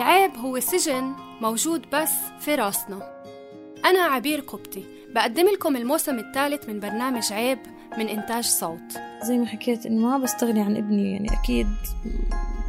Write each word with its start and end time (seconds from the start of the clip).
العيب 0.00 0.36
هو 0.36 0.60
سجن 0.60 1.12
موجود 1.40 1.82
بس 1.92 2.10
في 2.40 2.54
راسنا. 2.54 3.24
أنا 3.84 4.00
عبير 4.00 4.40
قبطي 4.40 4.84
بقدم 5.14 5.48
لكم 5.48 5.76
الموسم 5.76 6.18
الثالث 6.18 6.68
من 6.68 6.80
برنامج 6.80 7.32
عيب 7.32 7.58
من 7.98 8.08
إنتاج 8.08 8.44
صوت. 8.44 8.92
زي 9.24 9.38
ما 9.38 9.46
حكيت 9.46 9.86
إنه 9.86 10.08
ما 10.08 10.18
بستغني 10.18 10.60
عن 10.60 10.76
ابني 10.76 11.12
يعني 11.12 11.28
أكيد 11.32 11.66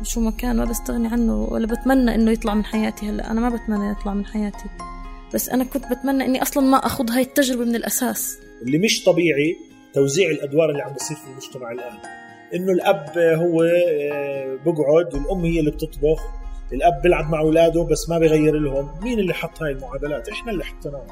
شو 0.04 0.22
ما 0.22 0.32
كان 0.32 0.56
ما 0.56 0.66
بستغني 0.66 1.08
عنه 1.08 1.44
ولا 1.44 1.68
بتمنى 1.68 2.16
إنه 2.16 2.32
يطلع 2.32 2.54
من 2.54 2.66
حياتي 2.66 3.10
هلأ. 3.10 3.32
أنا 3.32 3.42
ما 3.42 3.50
بتمنى 3.50 3.92
يطلع 3.92 4.14
من 4.14 4.26
حياتي. 4.26 4.66
بس 5.34 5.50
أنا 5.50 5.64
كنت 5.64 5.86
بتمنى 5.94 6.26
إني 6.26 6.42
أصلا 6.42 6.64
ما 6.64 6.78
أخذ 6.78 7.12
هاي 7.12 7.22
التجربة 7.22 7.66
من 7.66 7.76
الأساس. 7.76 8.38
اللي 8.62 8.78
مش 8.78 9.04
طبيعي 9.04 9.58
توزيع 9.94 10.30
الأدوار 10.30 10.70
اللي 10.70 10.84
عم 10.84 10.94
بيصير 10.94 11.18
في 11.18 11.28
المجتمع 11.32 11.72
الآن. 11.72 11.98
إنه 12.56 12.72
الأب 12.72 13.18
هو 13.18 13.64
آه، 13.64 14.60
بقعد 14.66 15.16
الام 15.16 15.46
هي 15.46 15.60
اللي 15.60 15.72
بتطبخ. 15.72 16.41
الأب 16.74 17.02
بيلعب 17.02 17.30
مع 17.30 17.40
أولاده 17.40 17.84
بس 17.84 18.10
ما 18.10 18.20
بيغير 18.20 18.60
لهم. 18.60 19.00
مين 19.02 19.20
اللي 19.20 19.34
حط 19.34 19.62
هاي 19.62 19.72
المعادلات؟ 19.72 20.30
إحنا 20.30 20.52
اللي 20.52 20.64
حطيناها. 20.64 21.08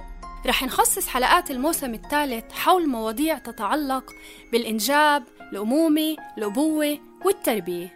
رح 0.46 0.64
نخصص 0.64 1.08
حلقات 1.08 1.52
الموسم 1.52 1.94
الثالث 1.94 2.52
حول 2.52 2.90
مواضيع 2.90 3.38
تتعلق 3.38 4.14
بالإنجاب، 4.52 5.24
الأمومة، 5.52 6.16
الأبوة 6.38 6.98
والتربية. 7.26 7.94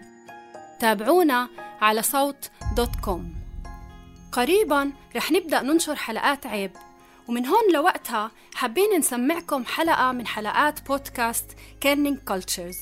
تابعونا 0.80 1.50
على 1.82 2.02
صوت 2.02 2.52
دوت 2.78 2.96
كوم. 3.06 3.34
قريبا 4.32 4.92
رح 5.16 5.32
نبدأ 5.32 5.62
ننشر 5.62 5.96
حلقات 5.96 6.46
عيب. 6.46 6.72
ومن 7.28 7.46
هون 7.46 7.74
لوقتها 7.74 8.32
حابين 8.56 9.00
نسمعكم 9.00 9.66
حلقة 9.66 10.12
من 10.12 10.28
حلقات 10.28 10.88
بودكاست 10.88 11.46
كيرنينج 11.82 12.18
كولتشرز 12.18 12.76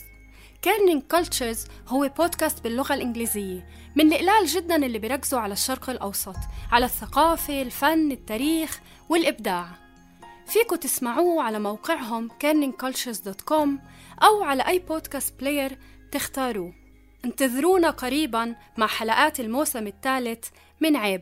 كيرنينج 0.61 1.03
كولتشرز 1.11 1.65
هو 1.87 2.11
بودكاست 2.17 2.63
باللغة 2.63 2.93
الإنجليزية. 2.93 3.67
من 3.95 4.13
القلال 4.13 4.45
جدا 4.45 4.75
اللي 4.75 4.99
بيركزوا 4.99 5.39
على 5.39 5.53
الشرق 5.53 5.89
الأوسط 5.89 6.35
على 6.71 6.85
الثقافة، 6.85 7.61
الفن، 7.61 8.11
التاريخ 8.11 8.81
والإبداع. 9.09 9.67
فيكم 10.45 10.75
تسمعوه 10.75 11.43
على 11.43 11.59
موقعهم 11.59 12.29
kerningcultures.com 12.29 13.69
أو 14.23 14.43
على 14.43 14.67
أي 14.67 14.79
بودكاست 14.79 15.39
بلاير 15.39 15.77
تختاروه. 16.11 16.73
انتظرونا 17.25 17.89
قريبا 17.89 18.55
مع 18.77 18.87
حلقات 18.87 19.39
الموسم 19.39 19.87
الثالث 19.87 20.45
من 20.81 20.95
عيب. 20.95 21.21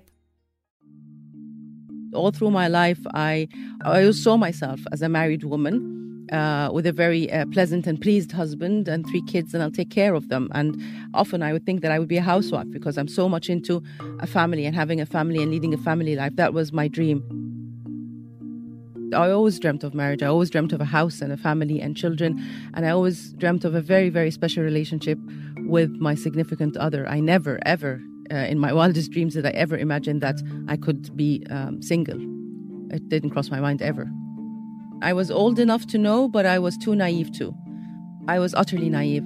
All 2.16 2.32
through 2.32 2.52
my 2.52 2.67
life, 2.67 3.04
I 3.16 3.48
I 3.84 4.12
saw 4.12 4.36
myself 4.48 4.80
as 4.94 5.02
a 5.02 5.10
married 5.10 5.44
woman. 5.44 5.98
Uh, 6.32 6.70
with 6.72 6.86
a 6.86 6.92
very 6.92 7.32
uh, 7.32 7.46
pleasant 7.52 7.88
and 7.88 8.00
pleased 8.00 8.32
husband 8.32 8.88
and 8.88 9.06
three 9.08 9.22
kids, 9.24 9.54
and 9.54 9.64
I'll 9.64 9.72
take 9.72 9.90
care 9.90 10.14
of 10.14 10.30
them. 10.30 10.50
And 10.54 10.82
often 11.14 11.42
I 11.42 11.54
would 11.54 11.66
think 11.66 11.82
that 11.82 11.92
I 11.92 12.00
would 12.00 12.08
be 12.08 12.18
a 12.18 12.22
housewife 12.22 12.70
because 12.72 12.98
I'm 12.98 13.08
so 13.08 13.28
much 13.28 13.50
into 13.50 13.82
a 14.20 14.28
family 14.28 14.66
and 14.66 14.76
having 14.76 15.02
a 15.02 15.06
family 15.06 15.42
and 15.42 15.52
leading 15.52 15.74
a 15.74 15.78
family 15.78 16.16
life. 16.16 16.36
That 16.36 16.54
was 16.54 16.72
my 16.72 16.88
dream. 16.88 17.24
I 19.14 19.32
always 19.32 19.60
dreamt 19.60 19.84
of 19.84 19.94
marriage. 19.96 20.22
I 20.22 20.28
always 20.28 20.50
dreamt 20.50 20.72
of 20.72 20.82
a 20.82 20.86
house 20.86 21.22
and 21.22 21.32
a 21.32 21.38
family 21.38 21.82
and 21.82 21.98
children. 21.98 22.40
And 22.76 22.86
I 22.86 22.90
always 22.90 23.34
dreamt 23.34 23.66
of 23.66 23.74
a 23.74 23.82
very, 23.82 24.10
very 24.10 24.30
special 24.30 24.64
relationship 24.64 25.18
with 25.66 25.90
my 25.92 26.14
significant 26.14 26.78
other. 26.78 27.08
I 27.08 27.20
never, 27.20 27.60
ever, 27.66 28.02
uh, 28.32 28.36
in 28.36 28.60
my 28.60 28.72
wildest 28.72 29.12
dreams, 29.12 29.34
did 29.34 29.48
I 29.48 29.52
ever 29.52 29.78
imagine 29.78 30.20
that 30.20 30.40
I 30.68 30.78
could 30.78 31.16
be 31.18 31.44
um, 31.50 31.82
single. 31.82 32.20
It 32.92 33.10
didn't 33.10 33.32
cross 33.32 33.50
my 33.50 33.60
mind 33.60 33.82
ever. 33.82 34.08
I 35.02 35.14
was 35.14 35.31
old 35.31 35.59
enough 35.59 35.88
to 35.88 35.97
know, 35.97 36.28
but 36.28 36.45
I 36.45 36.59
was 36.59 36.78
too 36.78 36.94
naive 36.94 37.31
to. 37.38 37.55
I 38.28 38.39
was 38.39 38.53
utterly 38.53 38.89
naive. 38.89 39.23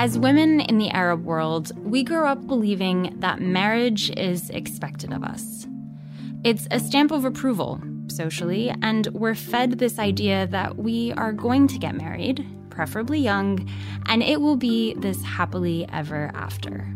As 0.00 0.18
women 0.18 0.60
in 0.60 0.78
the 0.78 0.90
Arab 0.90 1.24
world, 1.24 1.72
we 1.84 2.02
grew 2.02 2.24
up 2.24 2.46
believing 2.46 3.14
that 3.20 3.40
marriage 3.40 4.10
is 4.10 4.50
expected 4.50 5.12
of 5.12 5.22
us. 5.22 5.66
It's 6.44 6.68
a 6.70 6.80
stamp 6.80 7.10
of 7.10 7.24
approval, 7.24 7.80
socially, 8.08 8.72
and 8.82 9.06
we're 9.08 9.34
fed 9.34 9.78
this 9.78 9.98
idea 9.98 10.46
that 10.48 10.76
we 10.76 11.12
are 11.12 11.32
going 11.32 11.68
to 11.68 11.78
get 11.78 11.96
married, 11.96 12.46
preferably 12.70 13.18
young, 13.20 13.68
and 14.06 14.22
it 14.22 14.40
will 14.40 14.56
be 14.56 14.94
this 14.94 15.22
happily 15.22 15.86
ever 15.92 16.30
after. 16.34 16.86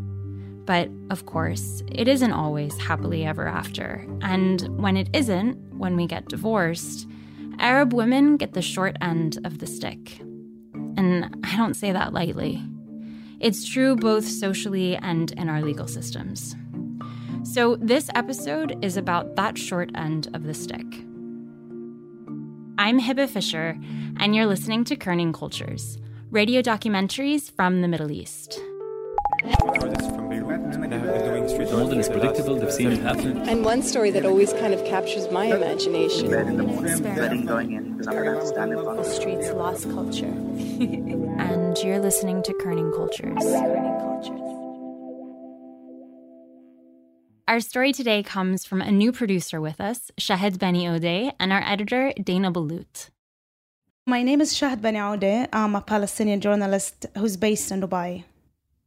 But 0.65 0.89
of 1.11 1.27
course, 1.27 1.83
it 1.91 2.07
isn't 2.09 2.33
always 2.33 2.77
happily 2.79 3.25
ever 3.25 3.49
after. 3.49 4.07
And 4.21 4.63
when 4.81 4.97
it 4.97 5.09
isn't, 5.13 5.57
when 5.77 5.97
we 5.97 6.07
get 6.07 6.29
divorced, 6.29 7.09
Arab 7.59 7.93
women 7.93 8.37
get 8.37 8.55
the 8.55 8.63
short 8.63 8.97
end 9.01 9.39
of 9.45 9.59
the 9.59 9.67
stick. 9.67 10.21
And 10.97 11.37
I 11.45 11.57
don't 11.57 11.75
say 11.75 11.93
that 11.93 12.13
lightly. 12.13 12.63
It's 13.41 13.69
true 13.69 13.97
both 13.97 14.25
socially 14.25 14.97
and 14.97 15.33
in 15.33 15.49
our 15.49 15.63
legal 15.63 15.89
systems. 15.89 16.55
So, 17.43 17.75
this 17.77 18.09
episode 18.15 18.85
is 18.85 18.97
about 18.97 19.35
that 19.35 19.59
short 19.59 19.91
end 19.97 20.29
of 20.33 20.45
the 20.45 20.55
stick. 20.55 20.87
I'm 22.79 23.01
Hebah 23.01 23.29
Fisher, 23.29 23.77
and 24.19 24.35
you're 24.35 24.47
listening 24.47 24.85
to 24.85 24.97
Kerning 24.97 25.35
Cultures, 25.35 25.99
radio 26.31 26.63
documentaries 26.63 27.51
from 27.51 27.83
the 27.83 27.89
Middle 27.89 28.13
East. 28.13 28.61
More 31.43 31.89
than 31.89 31.99
is 31.99 32.09
predictable, 32.09 32.55
they've 32.57 32.73
seen 32.73 32.93
it 32.93 33.01
happen. 33.01 33.49
And 33.49 33.65
one 33.65 33.83
story 33.83 34.11
that 34.13 34.25
always 34.25 34.53
kind 34.53 34.73
of 34.73 34.85
captures 34.85 35.29
my 35.31 35.47
imagination. 35.47 36.31
bed 36.31 36.47
in 36.47 36.57
the 36.57 36.63
morning, 36.63 37.03
dreading 37.03 37.47
going 37.47 37.73
in 37.73 37.93
because 37.93 38.07
I'm 38.07 38.15
going 38.15 38.27
to 38.27 38.33
have 38.35 38.43
to 38.43 38.47
stand 38.47 38.73
in 38.73 38.83
front 38.83 39.03
The 39.03 39.11
streets 39.11 39.51
lost 39.51 39.91
culture. 39.91 40.27
And 41.43 41.77
you're 41.79 41.99
listening 41.99 42.43
to 42.45 42.53
Kerning 42.53 42.95
Cultures. 42.95 43.43
Our 47.49 47.61
story 47.61 47.93
today 47.93 48.23
comes 48.23 48.65
from 48.65 48.81
a 48.81 48.93
new 48.93 49.11
producer 49.11 49.61
with 49.61 49.81
us, 49.81 50.11
Shahed 50.19 50.59
Bani 50.59 50.87
Ode, 50.87 51.33
and 51.41 51.53
our 51.53 51.63
editor, 51.63 52.13
Dana 52.23 52.53
Ballout. 52.53 53.11
My 54.07 54.23
name 54.23 54.41
is 54.41 54.55
Shahd 54.55 54.81
Bani 54.81 54.99
Aoudeh. 54.99 55.49
I'm 55.53 55.75
a 55.75 55.81
Palestinian 55.81 56.41
journalist 56.41 57.07
who's 57.17 57.37
based 57.37 57.71
in 57.71 57.81
Dubai. 57.81 58.25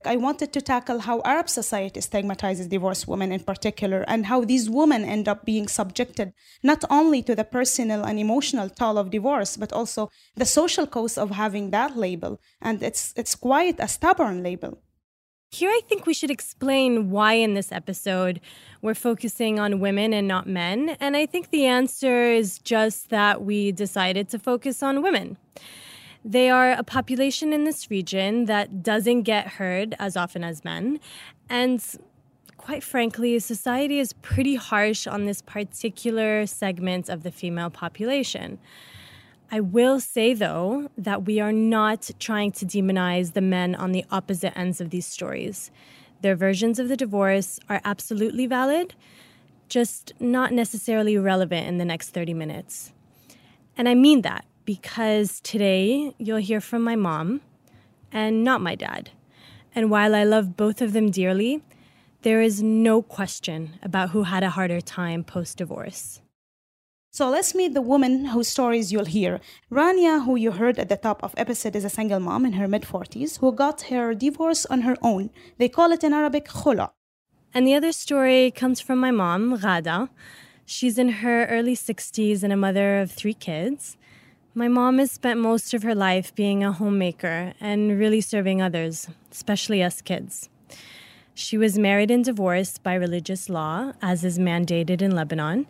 I 0.07 0.15
wanted 0.15 0.53
to 0.53 0.61
tackle 0.61 0.99
how 0.99 1.21
Arab 1.25 1.49
society 1.49 2.01
stigmatizes 2.01 2.67
divorced 2.67 3.07
women 3.07 3.31
in 3.31 3.41
particular 3.41 4.03
and 4.07 4.25
how 4.25 4.45
these 4.45 4.69
women 4.69 5.03
end 5.03 5.27
up 5.27 5.45
being 5.45 5.67
subjected 5.67 6.33
not 6.63 6.83
only 6.89 7.21
to 7.23 7.35
the 7.35 7.43
personal 7.43 8.03
and 8.03 8.19
emotional 8.19 8.69
toll 8.69 8.97
of 8.97 9.11
divorce, 9.11 9.57
but 9.57 9.73
also 9.73 10.09
the 10.35 10.45
social 10.45 10.87
cost 10.87 11.17
of 11.17 11.31
having 11.31 11.71
that 11.71 11.95
label. 11.97 12.39
And 12.61 12.81
it's, 12.83 13.13
it's 13.15 13.35
quite 13.35 13.79
a 13.79 13.87
stubborn 13.87 14.43
label. 14.43 14.79
Here, 15.51 15.69
I 15.69 15.81
think 15.87 16.05
we 16.05 16.13
should 16.13 16.31
explain 16.31 17.11
why 17.11 17.33
in 17.33 17.53
this 17.53 17.71
episode 17.71 18.41
we're 18.81 18.93
focusing 18.93 19.59
on 19.59 19.79
women 19.79 20.11
and 20.11 20.27
not 20.27 20.47
men. 20.47 20.97
And 20.99 21.15
I 21.15 21.25
think 21.25 21.49
the 21.49 21.65
answer 21.65 22.31
is 22.31 22.59
just 22.59 23.09
that 23.09 23.43
we 23.43 23.71
decided 23.71 24.27
to 24.29 24.39
focus 24.39 24.83
on 24.83 25.01
women. 25.01 25.37
They 26.27 26.49
are 26.49 26.71
a 26.71 26.83
population 26.83 27.53
in 27.53 27.65
this 27.65 27.91
region 27.91 28.45
that 28.45 28.81
doesn't 28.81 29.21
get 29.21 29.47
heard 29.47 29.93
as 29.99 30.17
often 30.17 30.43
as 30.43 30.65
men. 30.65 30.99
And 31.49 31.85
quite 32.57 32.81
frankly, 32.81 33.37
society 33.37 33.99
is 33.99 34.11
pretty 34.13 34.55
harsh 34.55 35.05
on 35.05 35.25
this 35.25 35.43
particular 35.43 36.47
segment 36.47 37.09
of 37.09 37.21
the 37.21 37.29
female 37.29 37.69
population. 37.69 38.57
I 39.51 39.59
will 39.59 39.99
say, 39.99 40.33
though, 40.33 40.89
that 40.97 41.25
we 41.25 41.39
are 41.39 41.53
not 41.53 42.09
trying 42.17 42.51
to 42.53 42.65
demonize 42.65 43.33
the 43.33 43.41
men 43.41 43.75
on 43.75 43.91
the 43.91 44.03
opposite 44.09 44.57
ends 44.57 44.81
of 44.81 44.89
these 44.89 45.05
stories. 45.05 45.69
Their 46.21 46.35
versions 46.35 46.79
of 46.79 46.87
the 46.87 46.97
divorce 46.97 47.59
are 47.69 47.81
absolutely 47.85 48.47
valid, 48.47 48.95
just 49.69 50.11
not 50.19 50.53
necessarily 50.53 51.19
relevant 51.19 51.67
in 51.67 51.77
the 51.77 51.85
next 51.85 52.09
30 52.09 52.33
minutes. 52.33 52.93
And 53.77 53.87
I 53.87 53.93
mean 53.93 54.23
that 54.23 54.43
because 54.65 55.39
today 55.41 56.13
you'll 56.17 56.37
hear 56.37 56.59
from 56.59 56.83
my 56.83 56.95
mom 56.95 57.41
and 58.11 58.43
not 58.43 58.61
my 58.61 58.75
dad. 58.75 59.11
And 59.73 59.91
while 59.91 60.15
I 60.15 60.23
love 60.23 60.57
both 60.57 60.81
of 60.81 60.93
them 60.93 61.11
dearly, 61.11 61.61
there 62.23 62.41
is 62.41 62.63
no 62.63 63.01
question 63.01 63.77
about 63.83 64.09
who 64.09 64.23
had 64.23 64.43
a 64.43 64.49
harder 64.49 64.81
time 64.81 65.23
post 65.23 65.57
divorce. 65.57 66.21
So 67.11 67.29
let's 67.29 67.55
meet 67.55 67.73
the 67.73 67.81
woman 67.81 68.25
whose 68.25 68.49
stories 68.49 68.91
you'll 68.91 69.05
hear. 69.05 69.39
Rania, 69.71 70.25
who 70.25 70.35
you 70.35 70.51
heard 70.51 70.77
at 70.79 70.89
the 70.89 70.97
top 70.97 71.23
of 71.23 71.33
episode, 71.37 71.75
is 71.75 71.85
a 71.85 71.89
single 71.89 72.19
mom 72.19 72.45
in 72.45 72.53
her 72.53 72.67
mid 72.67 72.81
40s 72.81 73.39
who 73.39 73.53
got 73.53 73.83
her 73.83 74.13
divorce 74.13 74.65
on 74.65 74.81
her 74.81 74.97
own. 75.01 75.29
They 75.57 75.69
call 75.69 75.91
it 75.93 76.03
in 76.03 76.13
Arabic 76.13 76.47
khula. 76.47 76.91
And 77.53 77.65
the 77.65 77.73
other 77.73 77.93
story 77.93 78.51
comes 78.51 78.81
from 78.81 78.99
my 78.99 79.11
mom, 79.11 79.57
Ghada. 79.59 80.09
She's 80.65 80.97
in 80.97 81.09
her 81.23 81.45
early 81.45 81.75
60s 81.75 82.43
and 82.43 82.51
a 82.51 82.57
mother 82.57 82.99
of 82.99 83.11
three 83.11 83.33
kids. 83.33 83.95
My 84.57 84.69
mom 84.69 84.99
has 84.99 85.11
spent 85.11 85.41
most 85.41 85.73
of 85.73 85.83
her 85.83 85.93
life 85.93 86.33
being 86.33 86.63
a 86.63 86.71
homemaker 86.71 87.51
and 87.59 87.99
really 87.99 88.21
serving 88.21 88.61
others, 88.61 89.09
especially 89.29 89.83
us 89.83 90.01
kids. 90.01 90.47
She 91.33 91.57
was 91.57 91.77
married 91.77 92.09
and 92.09 92.23
divorced 92.23 92.81
by 92.81 92.93
religious 92.93 93.49
law, 93.49 93.91
as 94.01 94.23
is 94.23 94.39
mandated 94.39 95.01
in 95.01 95.11
Lebanon, 95.11 95.67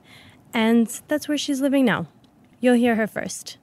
and 0.54 0.86
that's 1.08 1.28
where 1.28 1.36
she's 1.36 1.62
living 1.62 1.84
now. 1.84 2.06
You'll 2.60 2.76
hear 2.76 2.94
her 2.94 3.08
first. 3.08 3.58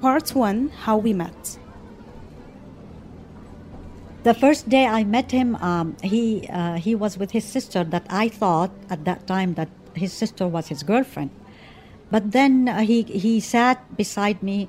Part 0.00 0.30
1 0.30 0.68
How 0.68 0.98
We 0.98 1.12
Met. 1.12 1.58
The 4.22 4.34
first 4.34 4.68
day 4.68 4.86
I 4.86 5.02
met 5.02 5.32
him, 5.32 5.56
um, 5.56 5.96
he 6.00 6.46
uh, 6.48 6.74
he 6.74 6.94
was 6.94 7.18
with 7.18 7.32
his 7.32 7.44
sister. 7.44 7.82
That 7.82 8.06
I 8.08 8.28
thought 8.28 8.70
at 8.88 9.04
that 9.04 9.26
time 9.26 9.54
that 9.54 9.68
his 9.94 10.12
sister 10.12 10.46
was 10.46 10.68
his 10.68 10.84
girlfriend, 10.84 11.30
but 12.10 12.32
then 12.32 12.68
uh, 12.68 12.80
he 12.80 13.02
he 13.02 13.40
sat 13.40 13.96
beside 13.96 14.42
me 14.42 14.68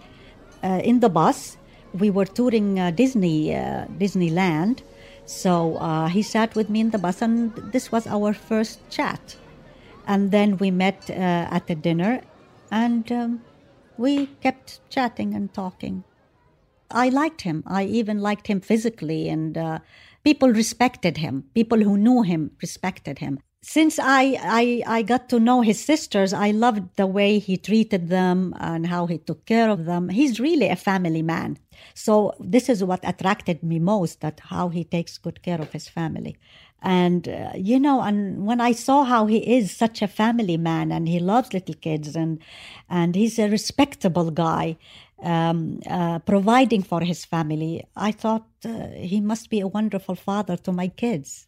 uh, 0.64 0.82
in 0.84 1.00
the 1.00 1.10
bus. 1.10 1.58
We 1.94 2.10
were 2.10 2.26
touring 2.26 2.80
uh, 2.80 2.92
Disney 2.92 3.56
uh, 3.56 3.86
Disneyland, 3.98 4.82
so 5.26 5.78
uh, 5.78 6.08
he 6.08 6.22
sat 6.22 6.56
with 6.56 6.70
me 6.70 6.80
in 6.82 6.92
the 6.92 6.98
bus, 6.98 7.22
and 7.22 7.54
this 7.72 7.92
was 7.92 8.08
our 8.08 8.34
first 8.34 8.80
chat. 8.90 9.36
And 10.08 10.32
then 10.32 10.58
we 10.58 10.72
met 10.72 11.10
at 11.10 11.68
the 11.68 11.76
dinner, 11.76 12.22
and 12.72 13.12
um, 13.12 13.42
we 13.98 14.28
kept 14.42 14.80
chatting 14.90 15.34
and 15.34 15.54
talking. 15.54 16.06
I 16.90 17.10
liked 17.10 17.42
him. 17.42 17.64
I 17.68 17.84
even 17.84 18.20
liked 18.20 18.48
him 18.48 18.62
physically, 18.62 19.28
and 19.28 19.82
people 20.24 20.50
respected 20.50 21.18
him. 21.18 21.44
People 21.54 21.84
who 21.84 21.98
knew 21.98 22.22
him 22.22 22.52
respected 22.62 23.20
him. 23.20 23.40
Since 23.70 24.00
I, 24.00 24.40
I, 24.42 24.82
I 24.88 25.02
got 25.02 25.28
to 25.28 25.42
know 25.42 25.60
his 25.60 25.84
sisters, 25.84 26.32
I 26.32 26.52
loved 26.52 26.96
the 26.96 27.06
way 27.06 27.38
he 27.38 27.58
treated 27.58 28.08
them 28.08 28.56
and 28.62 28.88
how 28.88 29.08
he 29.08 29.18
took 29.18 29.46
care 29.46 29.70
of 29.70 29.84
them. 29.84 30.08
He's 30.08 30.40
really 30.40 30.70
a 30.70 30.78
family 30.78 31.22
man. 31.22 31.58
So 31.94 32.34
this 32.40 32.70
is 32.70 32.82
what 32.82 33.02
attracted 33.04 33.64
me 33.64 33.80
most, 33.80 34.22
that 34.22 34.40
how 34.40 34.70
he 34.70 34.86
takes 34.86 35.18
good 35.18 35.44
care 35.44 35.60
of 35.60 35.74
his 35.74 35.90
family. 35.90 36.38
And, 36.82 37.28
uh, 37.28 37.52
you 37.58 37.78
know, 37.78 38.00
and 38.00 38.46
when 38.46 38.62
I 38.62 38.72
saw 38.72 39.04
how 39.04 39.26
he 39.26 39.40
is 39.58 39.76
such 39.76 40.02
a 40.02 40.08
family 40.08 40.56
man 40.56 40.94
and 40.94 41.06
he 41.06 41.20
loves 41.20 41.54
little 41.54 41.76
kids 41.76 42.16
and, 42.16 42.40
and 42.90 43.16
he's 43.16 43.38
a 43.38 43.50
respectable 43.50 44.32
guy, 44.32 44.78
um, 45.22 45.82
uh, 45.90 46.20
providing 46.20 46.84
for 46.84 47.02
his 47.02 47.26
family, 47.26 47.86
I 47.98 48.14
thought 48.14 48.48
uh, 48.64 48.88
he 48.96 49.20
must 49.20 49.50
be 49.50 49.60
a 49.60 49.68
wonderful 49.68 50.16
father 50.16 50.56
to 50.56 50.72
my 50.72 50.88
kids. 50.88 51.48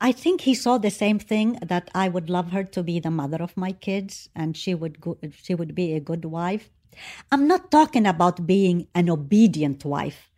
I 0.00 0.12
think 0.12 0.42
he 0.42 0.54
saw 0.54 0.78
the 0.78 0.90
same 0.90 1.18
thing 1.18 1.58
that 1.62 1.90
I 1.94 2.08
would 2.08 2.30
love 2.30 2.52
her 2.52 2.64
to 2.64 2.82
be 2.82 3.00
the 3.00 3.10
mother 3.10 3.42
of 3.42 3.56
my 3.56 3.72
kids 3.72 4.30
and 4.34 4.56
she 4.56 4.74
would 4.74 5.00
go, 5.00 5.18
she 5.42 5.54
would 5.54 5.74
be 5.74 5.92
a 5.92 6.00
good 6.00 6.24
wife. 6.24 6.70
I'm 7.30 7.46
not 7.46 7.70
talking 7.70 8.06
about 8.06 8.46
being 8.46 8.88
an 8.94 9.10
obedient 9.10 9.84
wife. 9.84 10.30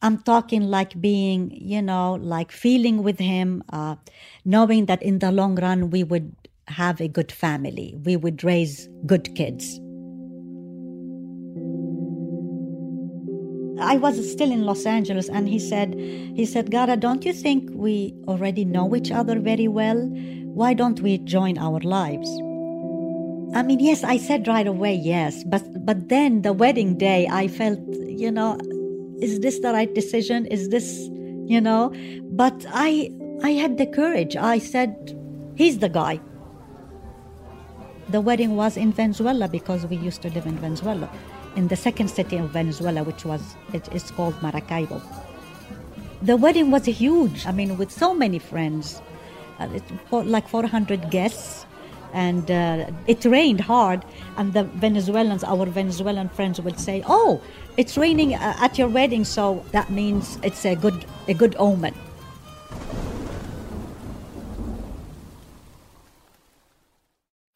I'm 0.00 0.18
talking 0.18 0.62
like 0.62 1.00
being, 1.00 1.50
you 1.50 1.82
know, 1.82 2.14
like 2.14 2.52
feeling 2.52 3.02
with 3.02 3.18
him, 3.18 3.62
uh, 3.72 3.96
knowing 4.44 4.86
that 4.86 5.02
in 5.02 5.18
the 5.18 5.32
long 5.32 5.56
run 5.56 5.90
we 5.90 6.04
would 6.04 6.34
have 6.68 7.00
a 7.00 7.08
good 7.08 7.32
family, 7.32 7.96
we 8.04 8.16
would 8.16 8.44
raise 8.44 8.88
good 9.06 9.34
kids. 9.34 9.80
I 13.88 13.96
was 13.96 14.30
still 14.30 14.52
in 14.52 14.64
Los 14.64 14.84
Angeles 14.84 15.30
and 15.30 15.48
he 15.48 15.58
said, 15.58 15.94
he 15.94 16.44
said, 16.44 16.70
Ghada, 16.70 17.00
don't 17.00 17.24
you 17.24 17.32
think 17.32 17.70
we 17.72 18.14
already 18.28 18.66
know 18.66 18.94
each 18.94 19.10
other 19.10 19.40
very 19.40 19.66
well? 19.66 19.98
Why 20.52 20.74
don't 20.74 21.00
we 21.00 21.16
join 21.16 21.56
our 21.56 21.80
lives? 21.80 22.28
I 23.54 23.62
mean, 23.62 23.80
yes, 23.80 24.04
I 24.04 24.18
said 24.18 24.46
right 24.46 24.66
away 24.66 24.94
yes, 24.94 25.42
but 25.44 25.62
but 25.86 26.10
then 26.10 26.42
the 26.42 26.52
wedding 26.52 26.98
day, 26.98 27.28
I 27.30 27.48
felt, 27.48 27.80
you 28.22 28.30
know, 28.30 28.58
is 29.22 29.40
this 29.40 29.60
the 29.60 29.72
right 29.72 29.92
decision? 29.94 30.44
Is 30.44 30.68
this, 30.68 31.08
you 31.46 31.58
know? 31.58 31.90
But 32.24 32.66
I 32.68 33.10
I 33.42 33.52
had 33.52 33.78
the 33.78 33.86
courage. 33.86 34.36
I 34.36 34.58
said, 34.58 35.16
he's 35.56 35.78
the 35.78 35.88
guy. 35.88 36.20
The 38.10 38.20
wedding 38.20 38.54
was 38.54 38.76
in 38.76 38.92
Venezuela 38.92 39.48
because 39.48 39.86
we 39.86 39.96
used 39.96 40.20
to 40.22 40.30
live 40.30 40.44
in 40.44 40.58
Venezuela, 40.58 41.08
in 41.58 41.66
the 41.66 41.76
second 41.76 42.08
city 42.08 42.36
of 42.36 42.50
Venezuela, 42.50 43.02
which 43.02 43.24
was 43.24 43.42
it 43.74 43.92
is 43.92 44.12
called 44.12 44.40
Maracaibo. 44.40 45.02
The 46.22 46.36
wedding 46.36 46.70
was 46.70 46.84
huge. 46.86 47.46
I 47.46 47.52
mean, 47.52 47.76
with 47.76 47.90
so 47.90 48.14
many 48.14 48.38
friends, 48.38 49.02
uh, 49.58 49.68
it, 49.78 49.82
like 50.12 50.46
400 50.48 51.10
guests 51.10 51.66
and 52.12 52.48
uh, 52.50 52.86
it 53.06 53.24
rained 53.24 53.60
hard 53.60 54.04
and 54.38 54.54
the 54.54 54.64
venezuelans 54.84 55.44
our 55.44 55.66
venezuelan 55.66 56.30
friends 56.30 56.58
would 56.58 56.80
say 56.80 57.02
oh 57.06 57.38
it's 57.76 57.98
raining 57.98 58.34
uh, 58.34 58.56
at 58.66 58.78
your 58.78 58.88
wedding 58.88 59.24
so 59.26 59.62
that 59.72 59.90
means 59.90 60.38
it's 60.42 60.64
a 60.64 60.74
good 60.74 61.04
a 61.26 61.34
good 61.34 61.54
omen 61.58 61.92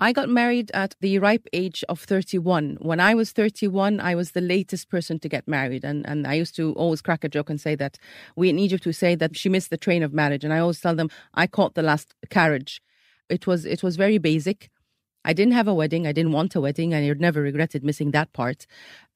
I 0.02 0.12
got 0.12 0.28
married 0.28 0.72
at 0.74 0.96
the 1.00 1.20
ripe 1.20 1.46
age 1.52 1.84
of 1.88 2.00
31. 2.00 2.78
When 2.80 2.98
I 2.98 3.14
was 3.14 3.30
31, 3.30 4.00
I 4.00 4.16
was 4.16 4.32
the 4.32 4.40
latest 4.40 4.88
person 4.88 5.20
to 5.20 5.28
get 5.28 5.46
married. 5.46 5.84
And, 5.84 6.04
and 6.08 6.26
I 6.26 6.34
used 6.34 6.56
to 6.56 6.72
always 6.72 7.00
crack 7.00 7.22
a 7.22 7.28
joke 7.28 7.48
and 7.48 7.60
say 7.60 7.76
that 7.76 7.98
we 8.34 8.48
in 8.48 8.58
Egypt 8.58 8.84
we 8.84 8.94
say 8.94 9.14
that 9.14 9.36
she 9.36 9.48
missed 9.48 9.70
the 9.70 9.76
train 9.76 10.02
of 10.02 10.12
marriage. 10.12 10.42
And 10.42 10.52
I 10.52 10.58
always 10.58 10.80
tell 10.80 10.96
them 10.96 11.08
I 11.34 11.46
caught 11.46 11.74
the 11.76 11.82
last 11.82 12.14
carriage 12.30 12.82
it 13.28 13.46
was 13.46 13.64
it 13.64 13.82
was 13.82 13.96
very 13.96 14.18
basic. 14.18 14.70
I 15.24 15.32
didn't 15.32 15.54
have 15.54 15.68
a 15.68 15.74
wedding. 15.74 16.06
I 16.06 16.12
didn't 16.12 16.32
want 16.32 16.54
a 16.54 16.60
wedding, 16.60 16.92
and 16.92 17.04
I 17.04 17.14
never 17.14 17.42
regretted 17.42 17.84
missing 17.84 18.10
that 18.10 18.32
part. 18.32 18.66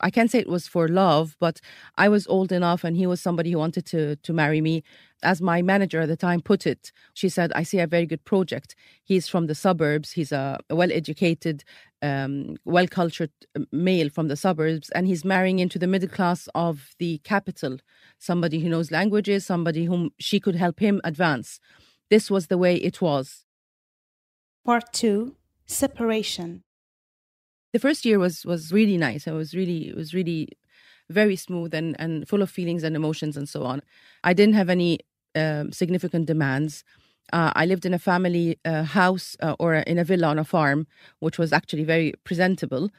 I 0.01 0.11
can't 0.11 0.31
say 0.31 0.39
it 0.39 0.49
was 0.49 0.69
for 0.69 0.89
love, 0.89 1.37
but 1.41 1.61
I 1.97 2.09
was 2.09 2.27
old 2.27 2.53
enough, 2.53 2.85
and 2.85 2.97
he 2.97 3.07
was 3.07 3.21
somebody 3.21 3.51
who 3.53 3.59
wanted 3.59 3.87
to 3.87 4.17
to 4.17 4.33
marry 4.33 4.61
me. 4.61 4.83
As 5.23 5.41
my 5.41 5.63
manager 5.63 6.01
at 6.03 6.09
the 6.09 6.17
time 6.17 6.43
put 6.43 6.67
it, 6.67 6.93
she 7.15 7.29
said, 7.29 7.53
"I 7.55 7.63
see 7.65 7.79
a 7.81 7.87
very 7.87 8.07
good 8.07 8.25
project. 8.25 8.77
He's 9.03 9.29
from 9.29 9.47
the 9.47 9.55
suburbs. 9.55 10.13
He's 10.13 10.33
a 10.33 10.59
well-educated, 10.71 11.65
um, 12.03 12.57
well-cultured 12.65 13.33
uh, 13.57 13.61
male 13.73 14.11
from 14.11 14.29
the 14.29 14.37
suburbs, 14.37 14.91
and 14.91 15.07
he's 15.07 15.25
marrying 15.25 15.59
into 15.59 15.79
the 15.79 15.87
middle 15.87 16.09
class 16.09 16.49
of 16.55 16.95
the 16.99 17.19
capital. 17.25 17.79
Somebody 18.19 18.61
who 18.61 18.69
knows 18.69 18.91
languages, 18.91 19.47
somebody 19.47 19.87
whom 19.87 20.11
she 20.19 20.41
could 20.41 20.57
help 20.57 20.81
him 20.81 21.01
advance." 21.05 21.61
This 22.11 22.31
was 22.31 22.47
the 22.47 22.59
way 22.59 22.77
it 22.77 23.01
was 23.01 23.47
Part 24.65 24.93
two 24.93 25.36
separation. 25.67 26.63
The 27.73 27.79
first 27.79 28.05
year 28.05 28.19
was 28.19 28.45
was 28.45 28.73
really 28.73 28.97
nice. 28.97 29.27
It 29.27 29.33
was 29.33 29.55
really 29.55 29.89
it 29.89 29.97
was 29.97 30.15
really 30.15 30.49
very 31.11 31.37
smooth 31.37 31.75
and 31.75 31.97
and 31.99 32.27
full 32.29 32.43
of 32.43 32.51
feelings 32.51 32.83
and 32.85 32.97
emotions 32.97 33.37
and 33.37 33.49
so 33.49 33.65
on. 33.65 33.83
I 34.25 34.33
didn't 34.33 34.55
have 34.55 34.71
any 34.71 35.01
um, 35.35 35.73
significant 35.73 36.27
demands. 36.27 36.85
Uh, 37.33 37.53
I 37.55 37.67
lived 37.67 37.85
in 37.85 37.93
a 37.93 37.99
family 37.99 38.59
uh, 38.65 38.85
house 38.85 39.37
uh, 39.43 39.57
or 39.59 39.75
in 39.75 39.99
a 39.99 40.05
villa 40.05 40.29
on 40.29 40.39
a 40.39 40.45
farm, 40.45 40.87
which 41.19 41.39
was 41.39 41.53
actually 41.53 41.85
very 41.85 42.15
presentable. 42.25 42.91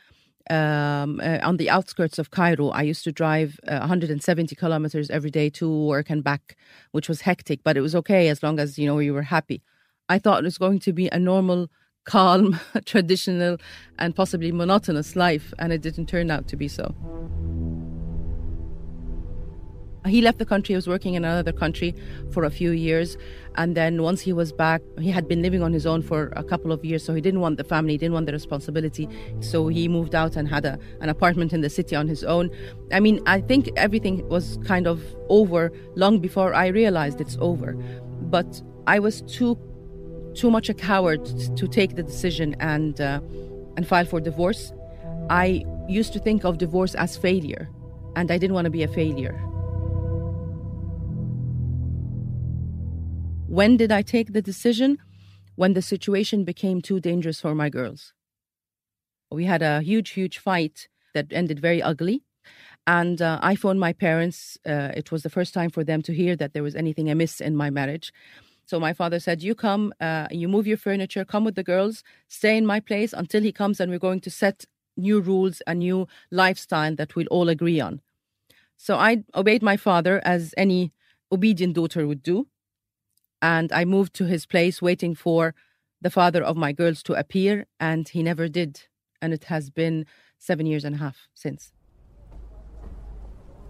Um, 0.49 1.19
uh, 1.21 1.39
on 1.43 1.57
the 1.57 1.69
outskirts 1.69 2.19
of 2.19 2.31
Cairo, 2.31 2.69
I 2.69 2.83
used 2.83 3.03
to 3.03 3.12
drive 3.12 3.59
170 3.65 4.55
uh, 4.55 4.59
kilometers 4.59 5.09
every 5.09 5.31
day 5.31 5.50
to 5.51 5.69
work 5.69 6.09
and 6.09 6.24
back, 6.24 6.57
which 6.91 7.09
was 7.09 7.21
hectic, 7.21 7.62
but 7.63 7.75
it 7.75 7.81
was 7.81 7.95
okay 7.95 8.29
as 8.29 8.43
long 8.43 8.59
as 8.59 8.77
you 8.77 8.86
know 8.86 9.00
you 9.00 9.13
were 9.13 9.24
happy. 9.24 9.62
I 10.07 10.19
thought 10.19 10.39
it 10.39 10.45
was 10.45 10.57
going 10.57 10.79
to 10.79 10.93
be 10.93 11.09
a 11.09 11.19
normal, 11.19 11.69
calm, 12.07 12.59
traditional, 12.85 13.57
and 13.99 14.15
possibly 14.15 14.51
monotonous 14.51 15.15
life, 15.15 15.53
and 15.59 15.71
it 15.71 15.81
didn't 15.81 16.07
turn 16.07 16.31
out 16.31 16.47
to 16.47 16.55
be 16.55 16.67
so. 16.67 16.95
He 20.05 20.21
left 20.21 20.39
the 20.39 20.45
country, 20.45 20.71
he 20.71 20.77
was 20.77 20.87
working 20.87 21.15
in 21.15 21.25
another 21.25 21.51
country 21.51 21.93
for 22.31 22.45
a 22.45 22.49
few 22.49 22.71
years. 22.71 23.17
And 23.55 23.75
then 23.75 24.01
once 24.01 24.21
he 24.21 24.31
was 24.31 24.53
back, 24.53 24.81
he 24.99 25.11
had 25.11 25.27
been 25.27 25.41
living 25.41 25.61
on 25.61 25.73
his 25.73 25.85
own 25.85 26.01
for 26.01 26.31
a 26.37 26.43
couple 26.43 26.71
of 26.71 26.85
years. 26.85 27.03
So 27.03 27.13
he 27.13 27.19
didn't 27.19 27.41
want 27.41 27.57
the 27.57 27.65
family, 27.65 27.93
he 27.95 27.97
didn't 27.97 28.13
want 28.13 28.25
the 28.25 28.31
responsibility. 28.31 29.09
So 29.41 29.67
he 29.67 29.89
moved 29.89 30.15
out 30.15 30.37
and 30.37 30.47
had 30.47 30.63
a, 30.65 30.79
an 31.01 31.09
apartment 31.09 31.51
in 31.51 31.59
the 31.59 31.69
city 31.69 31.93
on 31.93 32.07
his 32.07 32.23
own. 32.23 32.51
I 32.93 33.01
mean, 33.01 33.21
I 33.25 33.41
think 33.41 33.69
everything 33.75 34.25
was 34.29 34.57
kind 34.63 34.87
of 34.87 35.03
over 35.27 35.73
long 35.95 36.19
before 36.19 36.53
I 36.53 36.67
realized 36.67 37.19
it's 37.19 37.37
over. 37.41 37.73
But 38.21 38.61
I 38.85 38.99
was 38.99 39.23
too 39.23 39.59
too 40.38 40.51
much 40.51 40.70
a 40.70 40.74
coward 40.74 41.25
to 41.58 41.67
take 41.67 41.96
the 41.96 42.03
decision 42.03 42.56
and 42.60 43.00
uh, 43.01 43.20
and 43.75 43.88
file 43.88 44.06
for 44.06 44.20
divorce. 44.20 44.72
I 45.29 45.63
used 45.89 46.13
to 46.13 46.20
think 46.20 46.46
of 46.46 46.58
divorce 46.58 46.96
as 46.96 47.17
failure, 47.17 47.70
and 48.15 48.32
I 48.32 48.38
didn't 48.38 48.53
want 48.53 48.65
to 48.65 48.72
be 48.72 48.84
a 48.84 48.88
failure. 48.88 49.36
When 53.48 53.77
did 53.77 53.91
I 53.91 54.01
take 54.01 54.34
the 54.34 54.41
decision? 54.41 54.98
When 55.56 55.74
the 55.74 55.82
situation 55.82 56.44
became 56.44 56.82
too 56.82 57.00
dangerous 57.00 57.41
for 57.41 57.56
my 57.56 57.70
girls. 57.70 58.13
We 59.32 59.46
had 59.46 59.62
a 59.62 59.82
huge, 59.82 60.12
huge 60.12 60.38
fight 60.38 60.88
that 61.13 61.27
ended 61.32 61.60
very 61.60 61.82
ugly. 61.82 62.24
And 62.86 63.22
uh, 63.22 63.39
I 63.41 63.56
phoned 63.56 63.79
my 63.79 63.94
parents. 63.94 64.58
Uh, 64.65 64.91
it 64.96 65.12
was 65.12 65.24
the 65.24 65.29
first 65.29 65.53
time 65.53 65.70
for 65.70 65.84
them 65.84 66.01
to 66.03 66.13
hear 66.13 66.36
that 66.36 66.53
there 66.53 66.63
was 66.63 66.75
anything 66.75 67.10
amiss 67.10 67.41
in 67.41 67.56
my 67.56 67.70
marriage. 67.70 68.13
So 68.67 68.81
my 68.81 68.91
father 68.91 69.19
said, 69.21 69.41
You 69.41 69.55
come, 69.55 69.93
uh, 70.01 70.27
you 70.29 70.50
move 70.50 70.67
your 70.67 70.77
furniture, 70.77 71.24
come 71.24 71.45
with 71.45 71.55
the 71.55 71.63
girls, 71.63 72.03
stay 72.27 72.57
in 72.57 72.65
my 72.65 72.81
place 72.81 73.13
until 73.13 73.41
he 73.41 73.53
comes, 73.53 73.79
and 73.79 73.89
we're 73.89 73.97
going 73.97 74.19
to 74.19 74.29
set 74.29 74.65
new 74.97 75.21
rules, 75.21 75.62
a 75.65 75.74
new 75.74 76.05
lifestyle 76.31 76.93
that 76.95 77.15
we'll 77.15 77.27
all 77.27 77.47
agree 77.47 77.79
on. 77.79 78.01
So 78.75 78.97
I 78.97 79.24
obeyed 79.33 79.63
my 79.63 79.77
father 79.77 80.21
as 80.25 80.53
any 80.57 80.91
obedient 81.31 81.75
daughter 81.75 82.05
would 82.05 82.21
do. 82.21 82.47
And 83.41 83.71
I 83.71 83.86
moved 83.86 84.13
to 84.15 84.25
his 84.25 84.45
place, 84.45 84.81
waiting 84.81 85.15
for 85.15 85.55
the 86.01 86.09
father 86.09 86.43
of 86.43 86.57
my 86.57 86.74
girls 86.74 87.01
to 87.03 87.13
appear, 87.13 87.67
and 87.79 88.09
he 88.09 88.21
never 88.21 88.50
did. 88.50 88.81
And 89.21 89.33
it 89.33 89.45
has 89.45 89.69
been 89.69 90.05
seven 90.38 90.65
years 90.65 90.83
and 90.83 90.95
a 90.95 91.00
half 91.00 91.29
since. 91.33 91.71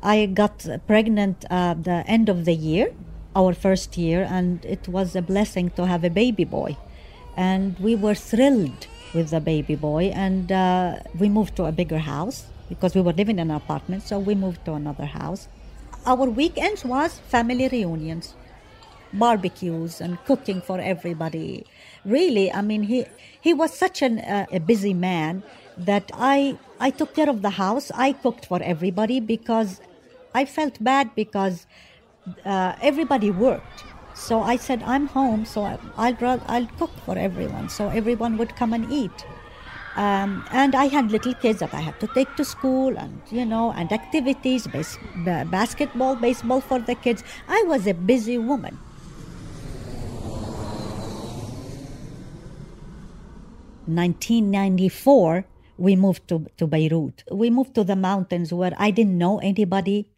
I 0.01 0.25
got 0.25 0.65
pregnant 0.87 1.45
at 1.51 1.83
the 1.83 2.03
end 2.07 2.29
of 2.29 2.45
the 2.45 2.53
year, 2.53 2.93
our 3.37 3.53
first 3.53 3.97
year, 3.97 4.27
and 4.37 4.65
it 4.65 4.87
was 4.87 5.15
a 5.15 5.21
blessing 5.21 5.69
to 5.77 5.85
have 5.85 6.03
a 6.03 6.09
baby 6.09 6.43
boy. 6.43 6.75
And 7.37 7.77
we 7.79 7.93
were 7.95 8.15
thrilled 8.15 8.87
with 9.13 9.29
the 9.29 9.39
baby 9.39 9.75
boy, 9.75 10.05
and 10.25 10.51
uh, 10.51 10.99
we 11.19 11.29
moved 11.29 11.55
to 11.57 11.65
a 11.65 11.71
bigger 11.71 11.99
house 11.99 12.47
because 12.67 12.95
we 12.95 13.01
were 13.01 13.13
living 13.13 13.37
in 13.37 13.51
an 13.51 13.55
apartment, 13.55 14.01
so 14.03 14.17
we 14.17 14.33
moved 14.35 14.65
to 14.65 14.73
another 14.73 15.05
house. 15.05 15.47
Our 16.05 16.25
weekends 16.41 16.83
was 16.83 17.19
family 17.35 17.67
reunions, 17.67 18.33
barbecues, 19.13 20.01
and 20.01 20.17
cooking 20.25 20.61
for 20.61 20.79
everybody. 20.79 21.65
Really, 22.05 22.51
I 22.51 22.61
mean, 22.61 22.83
he 22.83 23.05
he 23.39 23.53
was 23.53 23.71
such 23.73 24.01
an, 24.01 24.19
uh, 24.19 24.45
a 24.51 24.59
busy 24.59 24.93
man 24.93 25.43
that 25.77 26.09
I 26.13 26.57
I 26.79 26.89
took 26.89 27.13
care 27.13 27.29
of 27.29 27.41
the 27.41 27.51
house. 27.51 27.91
I 27.93 28.13
cooked 28.13 28.45
for 28.45 28.59
everybody 28.63 29.19
because 29.19 29.79
I 30.33 30.45
felt 30.45 30.83
bad 30.83 31.13
because 31.15 31.65
uh, 32.45 32.75
everybody 32.81 33.31
worked. 33.31 33.83
So 34.13 34.41
I 34.41 34.55
said, 34.55 34.81
I'm 34.83 35.07
home, 35.07 35.45
so 35.45 35.61
I, 35.63 36.11
will 36.11 36.41
I'll 36.47 36.65
cook 36.79 36.91
for 37.05 37.17
everyone. 37.17 37.69
So 37.69 37.89
everyone 37.89 38.37
would 38.37 38.55
come 38.55 38.73
and 38.73 38.91
eat. 38.91 39.25
Um, 39.95 40.45
and 40.51 40.75
I 40.75 40.85
had 40.85 41.11
little 41.11 41.33
kids 41.33 41.59
that 41.59 41.73
I 41.73 41.81
had 41.81 41.99
to 41.99 42.07
take 42.07 42.35
to 42.35 42.45
school, 42.45 42.97
and 42.97 43.19
you 43.31 43.45
know, 43.45 43.71
and 43.71 43.91
activities, 43.91 44.67
basketball, 45.25 46.15
baseball 46.15 46.61
for 46.61 46.77
the 46.77 46.93
kids. 46.93 47.23
I 47.47 47.63
was 47.65 47.87
a 47.87 47.93
busy 47.95 48.37
woman. 48.37 48.77
Nineteen 53.87 54.51
ninety 54.51 54.89
four, 54.89 55.45
we 55.77 55.95
moved 55.95 56.27
to, 56.27 56.45
to 56.57 56.67
Beirut. 56.67 57.23
We 57.31 57.49
moved 57.49 57.73
to 57.75 57.83
the 57.83 57.95
mountains 57.95 58.53
where 58.53 58.73
I 58.77 58.91
didn't 58.91 59.17
know 59.17 59.39
anybody. 59.39 60.09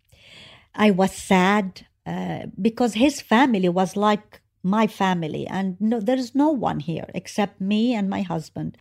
I 0.76 0.92
was 0.92 1.12
sad 1.12 1.86
uh, 2.10 2.48
because 2.60 2.96
his 2.96 3.22
family 3.22 3.70
was 3.70 3.96
like 3.96 4.42
my 4.64 4.88
family, 4.88 5.46
and 5.48 5.78
no, 5.80 6.00
there 6.00 6.18
is 6.18 6.34
no 6.34 6.50
one 6.50 6.80
here 6.80 7.06
except 7.14 7.62
me 7.62 7.94
and 7.94 8.10
my 8.10 8.22
husband. 8.22 8.78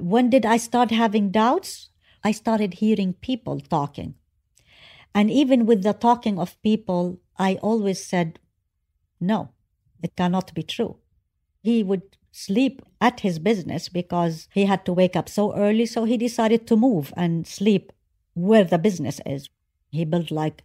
When 0.00 0.30
did 0.30 0.46
I 0.46 0.56
start 0.56 0.90
having 0.90 1.30
doubts? 1.30 1.90
I 2.24 2.32
started 2.32 2.74
hearing 2.74 3.12
people 3.12 3.60
talking. 3.60 4.14
And 5.14 5.30
even 5.30 5.66
with 5.66 5.82
the 5.82 5.92
talking 5.92 6.38
of 6.38 6.60
people, 6.62 7.20
I 7.36 7.56
always 7.56 8.02
said, 8.02 8.38
no, 9.20 9.50
it 10.02 10.16
cannot 10.16 10.54
be 10.54 10.62
true. 10.62 10.96
He 11.62 11.82
would 11.82 12.16
sleep 12.30 12.80
at 13.00 13.20
his 13.20 13.38
business 13.38 13.90
because 13.90 14.48
he 14.54 14.64
had 14.64 14.86
to 14.86 14.94
wake 14.94 15.14
up 15.14 15.28
so 15.28 15.54
early, 15.54 15.84
so 15.84 16.04
he 16.04 16.16
decided 16.16 16.66
to 16.66 16.76
move 16.76 17.12
and 17.16 17.46
sleep 17.46 17.92
where 18.32 18.64
the 18.64 18.78
business 18.78 19.20
is. 19.26 19.50
He 19.90 20.06
built 20.06 20.30
like 20.30 20.64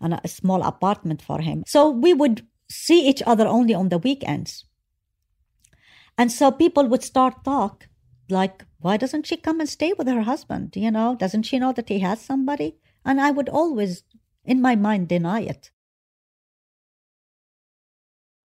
an, 0.00 0.20
a 0.24 0.28
small 0.28 0.62
apartment 0.62 1.22
for 1.22 1.40
him. 1.40 1.64
So 1.66 1.90
we 1.90 2.14
would 2.14 2.46
see 2.70 3.08
each 3.08 3.22
other 3.26 3.46
only 3.46 3.74
on 3.74 3.88
the 3.88 3.98
weekends. 3.98 4.64
And 6.16 6.30
so 6.30 6.50
people 6.50 6.86
would 6.88 7.02
start 7.02 7.44
talk 7.44 7.88
like, 8.28 8.64
why 8.78 8.96
doesn't 8.96 9.26
she 9.26 9.36
come 9.36 9.60
and 9.60 9.68
stay 9.68 9.92
with 9.96 10.06
her 10.08 10.22
husband? 10.22 10.76
You 10.76 10.90
know, 10.90 11.16
doesn't 11.16 11.44
she 11.44 11.58
know 11.58 11.72
that 11.72 11.88
he 11.88 11.98
has 12.00 12.20
somebody? 12.20 12.76
And 13.04 13.20
I 13.20 13.30
would 13.30 13.48
always, 13.48 14.02
in 14.44 14.62
my 14.62 14.76
mind, 14.76 15.08
deny 15.08 15.40
it. 15.40 15.70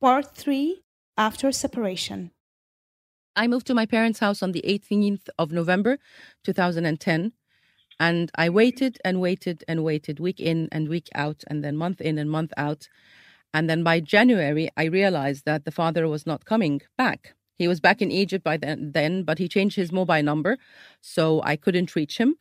Part 0.01 0.35
three 0.35 0.81
After 1.17 1.51
separation. 1.51 2.31
I 3.35 3.47
moved 3.47 3.67
to 3.67 3.73
my 3.73 3.85
parents' 3.85 4.19
house 4.19 4.41
on 4.41 4.53
the 4.53 4.63
18th 4.65 5.29
of 5.37 5.51
November 5.51 5.99
2010. 6.43 7.33
And 7.99 8.31
I 8.35 8.49
waited 8.49 8.97
and 9.03 9.19
waited 9.19 9.63
and 9.67 9.83
waited, 9.83 10.19
week 10.19 10.39
in 10.39 10.69
and 10.71 10.87
week 10.87 11.09
out, 11.15 11.43
and 11.47 11.63
then 11.63 11.75
month 11.75 11.99
in 12.01 12.17
and 12.17 12.29
month 12.29 12.53
out. 12.55 12.87
And 13.53 13.69
then 13.69 13.83
by 13.83 13.99
January, 13.99 14.69
I 14.77 14.85
realized 14.85 15.45
that 15.45 15.65
the 15.65 15.71
father 15.71 16.07
was 16.07 16.25
not 16.25 16.45
coming 16.45 16.81
back. 16.97 17.33
He 17.57 17.67
was 17.67 17.81
back 17.81 18.01
in 18.01 18.11
Egypt 18.11 18.43
by 18.43 18.57
then, 18.57 19.23
but 19.23 19.37
he 19.37 19.49
changed 19.49 19.75
his 19.75 19.91
mobile 19.91 20.23
number, 20.23 20.57
so 21.01 21.41
I 21.43 21.57
couldn't 21.57 21.95
reach 21.95 22.17
him. 22.17 22.35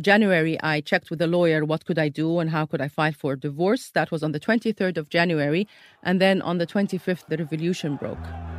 January, 0.00 0.60
I 0.62 0.80
checked 0.80 1.10
with 1.10 1.18
the 1.18 1.26
lawyer 1.26 1.64
what 1.64 1.84
could 1.84 1.98
I 1.98 2.08
do 2.08 2.38
and 2.38 2.50
how 2.50 2.66
could 2.66 2.80
I 2.80 2.88
file 2.88 3.12
for 3.12 3.34
divorce. 3.34 3.90
That 3.90 4.12
was 4.12 4.22
on 4.22 4.32
the 4.32 4.38
23rd 4.38 4.96
of 4.96 5.08
January. 5.08 5.66
And 6.04 6.20
then 6.20 6.40
on 6.42 6.58
the 6.58 6.66
25th, 6.66 7.26
the 7.28 7.38
revolution 7.38 7.96
broke. 7.96 8.57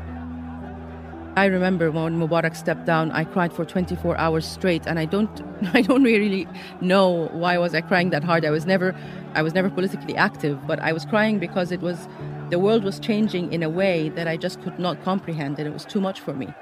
I 1.39 1.45
remember 1.45 1.89
when 1.89 2.19
Mubarak 2.19 2.53
stepped 2.53 2.85
down, 2.85 3.13
I 3.13 3.23
cried 3.23 3.53
for 3.53 3.63
24 3.63 4.17
hours 4.17 4.45
straight, 4.45 4.85
and 4.85 4.99
I 4.99 5.05
don't, 5.05 5.41
I 5.73 5.81
don't 5.81 6.03
really 6.03 6.49
know 6.81 7.29
why 7.31 7.57
was 7.57 7.73
I 7.73 7.79
crying 7.79 8.09
that 8.09 8.25
hard. 8.25 8.43
I 8.43 8.49
was 8.49 8.65
never, 8.65 8.93
I 9.35 9.41
was 9.41 9.53
never 9.53 9.69
politically 9.69 10.17
active, 10.17 10.67
but 10.67 10.81
I 10.81 10.91
was 10.91 11.05
crying 11.05 11.39
because 11.39 11.71
it 11.71 11.79
was, 11.79 12.09
the 12.49 12.59
world 12.59 12.83
was 12.83 12.99
changing 12.99 13.53
in 13.53 13.63
a 13.63 13.69
way 13.69 14.09
that 14.09 14.27
I 14.27 14.35
just 14.35 14.61
could 14.63 14.77
not 14.79 15.01
comprehend, 15.01 15.59
and 15.59 15.65
it 15.65 15.71
was 15.71 15.85
too 15.85 16.01
much 16.01 16.19
for 16.19 16.33
me. 16.33 16.53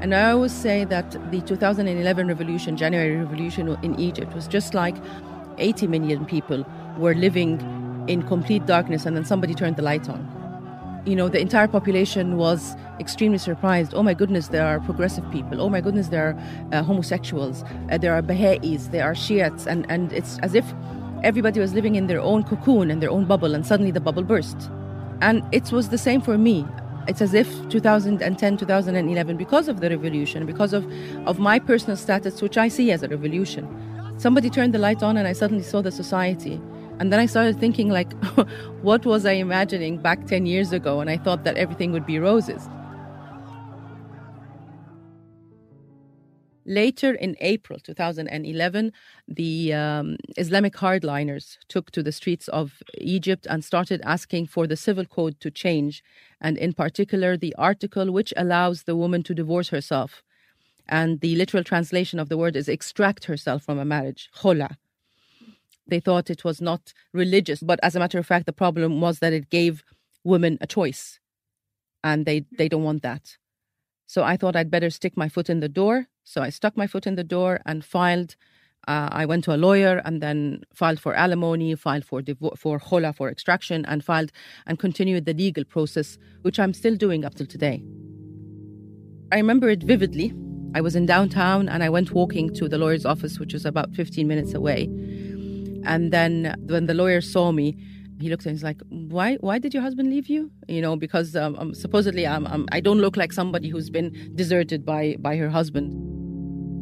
And 0.00 0.14
I 0.14 0.30
always 0.30 0.52
say 0.52 0.86
that 0.86 1.10
the 1.30 1.42
2011 1.42 2.26
revolution, 2.26 2.78
January 2.78 3.14
revolution 3.16 3.76
in 3.82 4.00
Egypt, 4.00 4.34
was 4.34 4.48
just 4.48 4.72
like 4.72 4.96
80 5.58 5.88
million 5.88 6.24
people 6.24 6.64
were 6.96 7.14
living 7.14 7.60
in 8.08 8.22
complete 8.22 8.64
darkness, 8.64 9.04
and 9.04 9.14
then 9.14 9.26
somebody 9.26 9.52
turned 9.52 9.76
the 9.76 9.82
light 9.82 10.08
on 10.08 10.41
you 11.04 11.16
know, 11.16 11.28
the 11.28 11.40
entire 11.40 11.66
population 11.66 12.36
was 12.36 12.76
extremely 13.00 13.38
surprised. 13.38 13.92
Oh 13.94 14.02
my 14.02 14.14
goodness, 14.14 14.48
there 14.48 14.66
are 14.66 14.78
progressive 14.80 15.28
people. 15.32 15.60
Oh 15.60 15.68
my 15.68 15.80
goodness, 15.80 16.08
there 16.08 16.28
are 16.28 16.36
uh, 16.72 16.82
homosexuals. 16.82 17.64
Uh, 17.90 17.98
there 17.98 18.14
are 18.14 18.22
Baha'is. 18.22 18.88
There 18.90 19.04
are 19.04 19.14
Shiites. 19.14 19.66
And, 19.66 19.84
and 19.90 20.12
it's 20.12 20.38
as 20.40 20.54
if 20.54 20.64
everybody 21.24 21.58
was 21.58 21.74
living 21.74 21.96
in 21.96 22.06
their 22.06 22.20
own 22.20 22.44
cocoon 22.44 22.90
and 22.90 23.02
their 23.02 23.10
own 23.10 23.24
bubble, 23.24 23.54
and 23.54 23.66
suddenly 23.66 23.90
the 23.90 24.00
bubble 24.00 24.22
burst. 24.22 24.70
And 25.20 25.42
it 25.52 25.72
was 25.72 25.88
the 25.88 25.98
same 25.98 26.20
for 26.20 26.38
me. 26.38 26.66
It's 27.08 27.20
as 27.20 27.34
if 27.34 27.48
2010, 27.68 28.56
2011, 28.56 29.36
because 29.36 29.66
of 29.66 29.80
the 29.80 29.90
revolution, 29.90 30.46
because 30.46 30.72
of, 30.72 30.86
of 31.26 31.40
my 31.40 31.58
personal 31.58 31.96
status, 31.96 32.40
which 32.40 32.56
I 32.56 32.68
see 32.68 32.92
as 32.92 33.02
a 33.02 33.08
revolution, 33.08 33.66
somebody 34.18 34.48
turned 34.50 34.72
the 34.72 34.78
light 34.78 35.02
on 35.02 35.16
and 35.16 35.26
I 35.26 35.32
suddenly 35.32 35.64
saw 35.64 35.82
the 35.82 35.90
society 35.90 36.60
and 37.02 37.12
then 37.12 37.18
I 37.18 37.26
started 37.26 37.58
thinking, 37.58 37.88
like, 37.88 38.12
what 38.82 39.04
was 39.04 39.26
I 39.26 39.32
imagining 39.32 39.98
back 39.98 40.24
10 40.28 40.46
years 40.46 40.70
ago? 40.70 41.00
And 41.00 41.10
I 41.10 41.16
thought 41.16 41.42
that 41.42 41.56
everything 41.56 41.90
would 41.90 42.06
be 42.06 42.20
roses. 42.20 42.68
Later 46.64 47.12
in 47.12 47.34
April 47.40 47.80
2011, 47.80 48.92
the 49.26 49.74
um, 49.74 50.16
Islamic 50.36 50.74
hardliners 50.74 51.58
took 51.66 51.90
to 51.90 52.04
the 52.04 52.12
streets 52.12 52.46
of 52.46 52.84
Egypt 52.98 53.48
and 53.50 53.64
started 53.64 54.00
asking 54.04 54.46
for 54.46 54.68
the 54.68 54.76
civil 54.76 55.04
code 55.04 55.40
to 55.40 55.50
change, 55.50 56.04
and 56.40 56.56
in 56.56 56.72
particular, 56.72 57.36
the 57.36 57.52
article 57.58 58.12
which 58.12 58.32
allows 58.36 58.84
the 58.84 58.94
woman 58.94 59.24
to 59.24 59.34
divorce 59.34 59.70
herself. 59.70 60.22
And 60.88 61.18
the 61.18 61.34
literal 61.34 61.64
translation 61.64 62.20
of 62.20 62.28
the 62.28 62.36
word 62.36 62.54
is 62.54 62.68
extract 62.68 63.24
herself 63.24 63.64
from 63.64 63.80
a 63.80 63.84
marriage, 63.84 64.30
khola. 64.36 64.76
They 65.86 66.00
thought 66.00 66.30
it 66.30 66.44
was 66.44 66.60
not 66.60 66.92
religious, 67.12 67.62
but 67.62 67.80
as 67.82 67.96
a 67.96 67.98
matter 67.98 68.18
of 68.18 68.26
fact, 68.26 68.46
the 68.46 68.52
problem 68.52 69.00
was 69.00 69.18
that 69.18 69.32
it 69.32 69.50
gave 69.50 69.84
women 70.24 70.58
a 70.60 70.66
choice, 70.66 71.20
and 72.04 72.24
they 72.26 72.44
they 72.56 72.68
don't 72.68 72.84
want 72.84 73.02
that. 73.02 73.36
So 74.06 74.22
I 74.22 74.36
thought 74.36 74.56
I'd 74.56 74.70
better 74.70 74.90
stick 74.90 75.16
my 75.16 75.28
foot 75.28 75.48
in 75.48 75.60
the 75.60 75.68
door. 75.68 76.06
So 76.24 76.42
I 76.42 76.50
stuck 76.50 76.76
my 76.76 76.86
foot 76.86 77.06
in 77.06 77.16
the 77.16 77.24
door 77.24 77.60
and 77.64 77.84
filed. 77.84 78.36
Uh, 78.86 79.08
I 79.12 79.26
went 79.26 79.44
to 79.44 79.54
a 79.54 79.56
lawyer 79.56 80.02
and 80.04 80.20
then 80.20 80.64
filed 80.74 81.00
for 81.00 81.14
alimony, 81.14 81.74
filed 81.76 82.04
for 82.04 82.22
for 82.56 82.78
khola 82.78 83.14
for 83.14 83.30
extraction, 83.30 83.84
and 83.86 84.04
filed 84.04 84.32
and 84.66 84.78
continued 84.78 85.24
the 85.24 85.34
legal 85.34 85.64
process, 85.64 86.18
which 86.42 86.58
I'm 86.58 86.74
still 86.74 86.96
doing 86.96 87.24
up 87.24 87.34
till 87.34 87.46
today. 87.46 87.82
I 89.32 89.36
remember 89.36 89.70
it 89.70 89.82
vividly. 89.82 90.34
I 90.74 90.80
was 90.80 90.94
in 90.94 91.06
downtown 91.06 91.68
and 91.68 91.82
I 91.82 91.88
went 91.88 92.12
walking 92.12 92.52
to 92.54 92.68
the 92.68 92.78
lawyer's 92.78 93.06
office, 93.06 93.38
which 93.38 93.54
was 93.54 93.64
about 93.64 93.94
15 93.94 94.28
minutes 94.28 94.54
away. 94.54 94.88
And 95.84 96.12
then 96.12 96.54
when 96.66 96.86
the 96.86 96.94
lawyer 96.94 97.20
saw 97.20 97.52
me, 97.52 97.76
he 98.20 98.28
looked 98.28 98.46
and 98.46 98.54
he's 98.54 98.62
like, 98.62 98.80
"Why? 98.88 99.36
Why 99.36 99.58
did 99.58 99.74
your 99.74 99.82
husband 99.82 100.10
leave 100.10 100.28
you? 100.28 100.50
You 100.68 100.80
know, 100.80 100.96
because 100.96 101.34
um, 101.34 101.56
um, 101.58 101.74
supposedly 101.74 102.26
I'm, 102.26 102.46
I'm, 102.46 102.68
I 102.70 102.80
don't 102.80 103.00
look 103.00 103.16
like 103.16 103.32
somebody 103.32 103.68
who's 103.68 103.90
been 103.90 104.32
deserted 104.34 104.84
by 104.84 105.16
by 105.18 105.36
her 105.36 105.48
husband." 105.48 106.08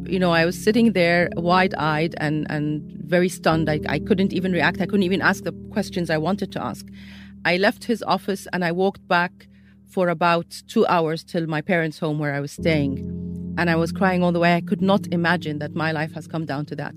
You 0.07 0.19
know, 0.19 0.31
I 0.31 0.45
was 0.45 0.61
sitting 0.61 0.93
there 0.93 1.29
wide-eyed 1.35 2.15
and 2.17 2.45
and 2.49 2.83
very 3.05 3.29
stunned. 3.29 3.69
I, 3.69 3.79
I 3.87 3.99
couldn't 3.99 4.33
even 4.33 4.51
react. 4.51 4.81
I 4.81 4.85
couldn't 4.85 5.03
even 5.03 5.21
ask 5.21 5.43
the 5.43 5.53
questions 5.71 6.09
I 6.09 6.17
wanted 6.17 6.51
to 6.53 6.63
ask. 6.63 6.85
I 7.43 7.57
left 7.57 7.85
his 7.85 8.03
office 8.03 8.47
and 8.53 8.63
I 8.63 8.71
walked 8.71 9.07
back 9.07 9.47
for 9.87 10.09
about 10.09 10.61
two 10.67 10.85
hours 10.87 11.23
till 11.23 11.47
my 11.47 11.61
parents' 11.61 11.99
home 11.99 12.19
where 12.19 12.33
I 12.33 12.39
was 12.39 12.51
staying. 12.51 12.99
And 13.57 13.69
I 13.69 13.75
was 13.75 13.91
crying 13.91 14.23
all 14.23 14.31
the 14.31 14.39
way. 14.39 14.55
I 14.55 14.61
could 14.61 14.81
not 14.81 15.07
imagine 15.11 15.59
that 15.59 15.75
my 15.75 15.91
life 15.91 16.13
has 16.13 16.27
come 16.27 16.45
down 16.45 16.65
to 16.67 16.75
that. 16.77 16.95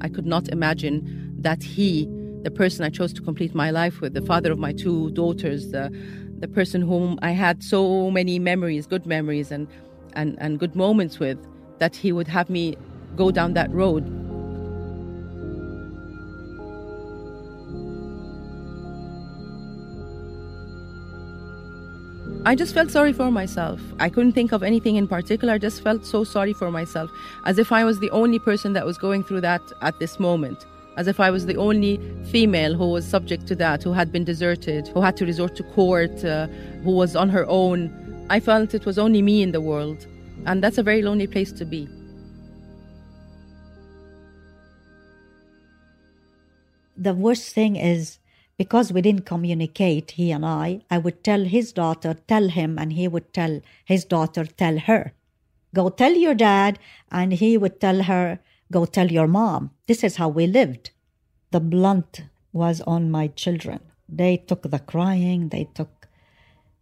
I 0.00 0.08
could 0.08 0.26
not 0.26 0.48
imagine 0.48 1.31
that 1.42 1.62
he, 1.62 2.08
the 2.42 2.50
person 2.50 2.84
I 2.84 2.90
chose 2.90 3.12
to 3.14 3.22
complete 3.22 3.54
my 3.54 3.70
life 3.70 4.00
with, 4.00 4.14
the 4.14 4.22
father 4.22 4.50
of 4.50 4.58
my 4.58 4.72
two 4.72 5.10
daughters, 5.10 5.70
the, 5.70 5.90
the 6.38 6.48
person 6.48 6.82
whom 6.82 7.18
I 7.22 7.30
had 7.30 7.62
so 7.62 8.10
many 8.10 8.38
memories, 8.38 8.86
good 8.86 9.06
memories 9.06 9.52
and, 9.52 9.68
and, 10.14 10.36
and 10.40 10.58
good 10.58 10.74
moments 10.74 11.18
with, 11.18 11.38
that 11.78 11.94
he 11.94 12.12
would 12.12 12.28
have 12.28 12.50
me 12.50 12.76
go 13.16 13.30
down 13.30 13.54
that 13.54 13.70
road. 13.70 14.04
I 22.44 22.56
just 22.56 22.74
felt 22.74 22.90
sorry 22.90 23.12
for 23.12 23.30
myself. 23.30 23.80
I 24.00 24.08
couldn't 24.08 24.32
think 24.32 24.50
of 24.50 24.64
anything 24.64 24.96
in 24.96 25.06
particular. 25.06 25.54
I 25.54 25.58
just 25.58 25.80
felt 25.80 26.04
so 26.04 26.24
sorry 26.24 26.52
for 26.52 26.72
myself, 26.72 27.08
as 27.44 27.56
if 27.56 27.70
I 27.70 27.84
was 27.84 28.00
the 28.00 28.10
only 28.10 28.40
person 28.40 28.72
that 28.72 28.84
was 28.84 28.98
going 28.98 29.22
through 29.22 29.42
that 29.42 29.62
at 29.80 30.00
this 30.00 30.18
moment. 30.18 30.66
As 30.96 31.06
if 31.06 31.20
I 31.20 31.30
was 31.30 31.46
the 31.46 31.56
only 31.56 31.98
female 32.30 32.74
who 32.74 32.90
was 32.90 33.06
subject 33.06 33.46
to 33.46 33.54
that, 33.56 33.82
who 33.82 33.92
had 33.92 34.12
been 34.12 34.24
deserted, 34.24 34.88
who 34.88 35.00
had 35.00 35.16
to 35.16 35.24
resort 35.24 35.56
to 35.56 35.62
court, 35.62 36.24
uh, 36.24 36.48
who 36.84 36.90
was 36.90 37.16
on 37.16 37.28
her 37.30 37.46
own. 37.48 38.26
I 38.28 38.40
felt 38.40 38.74
it 38.74 38.84
was 38.84 38.98
only 38.98 39.22
me 39.22 39.42
in 39.42 39.52
the 39.52 39.60
world. 39.60 40.06
And 40.44 40.62
that's 40.62 40.78
a 40.78 40.82
very 40.82 41.02
lonely 41.02 41.26
place 41.26 41.52
to 41.52 41.64
be. 41.64 41.88
The 46.96 47.14
worst 47.14 47.54
thing 47.54 47.76
is 47.76 48.18
because 48.58 48.92
we 48.92 49.00
didn't 49.00 49.24
communicate, 49.24 50.12
he 50.12 50.30
and 50.30 50.44
I, 50.44 50.82
I 50.90 50.98
would 50.98 51.24
tell 51.24 51.44
his 51.44 51.72
daughter, 51.72 52.14
tell 52.28 52.48
him, 52.48 52.78
and 52.78 52.92
he 52.92 53.08
would 53.08 53.32
tell 53.32 53.60
his 53.84 54.04
daughter, 54.04 54.44
tell 54.44 54.78
her. 54.78 55.12
Go 55.74 55.88
tell 55.88 56.12
your 56.12 56.34
dad, 56.34 56.78
and 57.10 57.32
he 57.32 57.56
would 57.56 57.80
tell 57.80 58.02
her, 58.02 58.38
go 58.72 58.86
tell 58.86 59.12
your 59.12 59.28
mom. 59.28 59.70
This 59.86 60.02
is 60.02 60.16
how 60.16 60.28
we 60.28 60.46
lived. 60.46 60.90
The 61.52 61.60
blunt 61.60 62.22
was 62.52 62.80
on 62.80 63.10
my 63.10 63.28
children. 63.28 63.80
They 64.08 64.38
took 64.38 64.62
the 64.62 64.78
crying, 64.78 65.50
they 65.50 65.68
took 65.74 66.08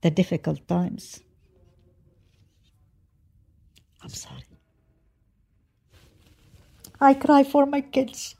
the 0.01 0.11
difficult 0.11 0.67
times. 0.67 1.21
I'm 4.03 4.09
sorry. 4.09 4.45
I 7.01 7.15
cry 7.15 7.45
for 7.45 7.67
my 7.67 7.81
kids 7.81 8.37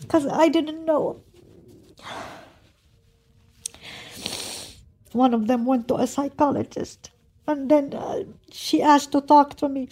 because 0.00 0.26
I 0.26 0.48
didn't 0.48 0.84
know. 0.84 1.20
One 5.12 5.34
of 5.34 5.46
them 5.46 5.66
went 5.66 5.88
to 5.88 5.96
a 5.96 6.06
psychologist, 6.06 7.10
and 7.46 7.70
then 7.70 7.92
uh, 7.94 8.24
she 8.50 8.80
asked 8.80 9.12
to 9.12 9.20
talk 9.20 9.56
to 9.56 9.68
me. 9.68 9.88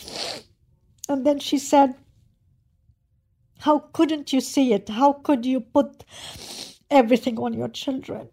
And 1.09 1.27
then 1.27 1.39
she 1.41 1.59
said, 1.59 1.95
How 3.59 3.81
couldn't 3.93 4.33
you 4.33 4.41
see 4.41 4.73
it? 4.73 4.88
How 4.88 5.12
could 5.12 5.45
you 5.45 5.61
put 5.61 6.05
everything 6.91 7.38
on 7.38 7.53
your 7.53 7.69
children? 7.69 8.29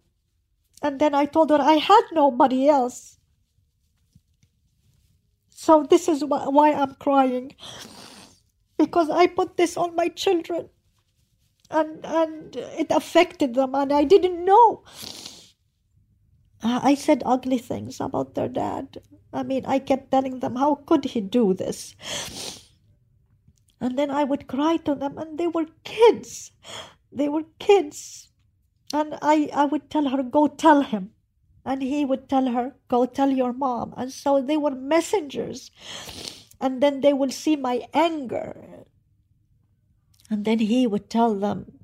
And 0.82 1.00
then 1.00 1.16
I 1.16 1.26
told 1.26 1.50
her 1.50 1.60
I 1.60 1.74
had 1.74 2.04
nobody 2.12 2.70
else. 2.70 3.18
So 5.50 5.84
this 5.90 6.08
is 6.08 6.24
why 6.24 6.74
I'm 6.74 6.96
crying. 6.96 7.56
Because 8.78 9.10
I 9.10 9.28
put 9.28 9.58
this 9.58 9.78
on 9.78 9.96
my 9.96 10.10
children. 10.10 10.70
And, 11.72 12.06
and 12.06 12.56
it 12.56 12.92
affected 12.92 13.56
them, 13.56 13.74
and 13.74 13.92
I 13.92 14.04
didn't 14.04 14.46
know. 14.46 14.84
I 16.62 16.96
said 16.96 17.24
ugly 17.26 17.58
things 17.58 18.00
about 18.00 18.36
their 18.36 18.48
dad. 18.48 19.02
I 19.34 19.44
mean, 19.44 19.66
I 19.66 19.80
kept 19.80 20.12
telling 20.12 20.40
them, 20.40 20.56
How 20.56 20.76
could 20.76 21.06
he 21.06 21.22
do 21.22 21.54
this? 21.54 21.96
And 23.86 24.00
then 24.00 24.10
I 24.10 24.24
would 24.24 24.48
cry 24.48 24.78
to 24.78 24.96
them, 24.96 25.20
and 25.20 25.38
they 25.38 25.46
were 25.46 25.68
kids. 25.84 26.52
They 27.12 27.30
were 27.30 27.44
kids. 27.60 28.30
And 28.92 29.14
I, 29.22 29.48
I 29.54 29.66
would 29.66 29.92
tell 29.92 30.10
her, 30.10 30.24
Go 30.24 30.48
tell 30.48 30.82
him. 30.82 31.12
And 31.64 31.84
he 31.84 32.04
would 32.04 32.28
tell 32.28 32.48
her, 32.48 32.74
Go 32.88 33.06
tell 33.06 33.30
your 33.30 33.54
mom. 33.54 33.94
And 33.96 34.12
so 34.12 34.42
they 34.42 34.58
were 34.58 34.72
messengers. 34.72 35.70
And 36.60 36.82
then 36.82 37.02
they 37.02 37.14
would 37.14 37.32
see 37.32 37.56
my 37.56 37.88
anger. 37.94 38.88
And 40.32 40.46
then 40.46 40.58
he 40.58 40.88
would 40.88 41.08
tell 41.08 41.36
them, 41.36 41.78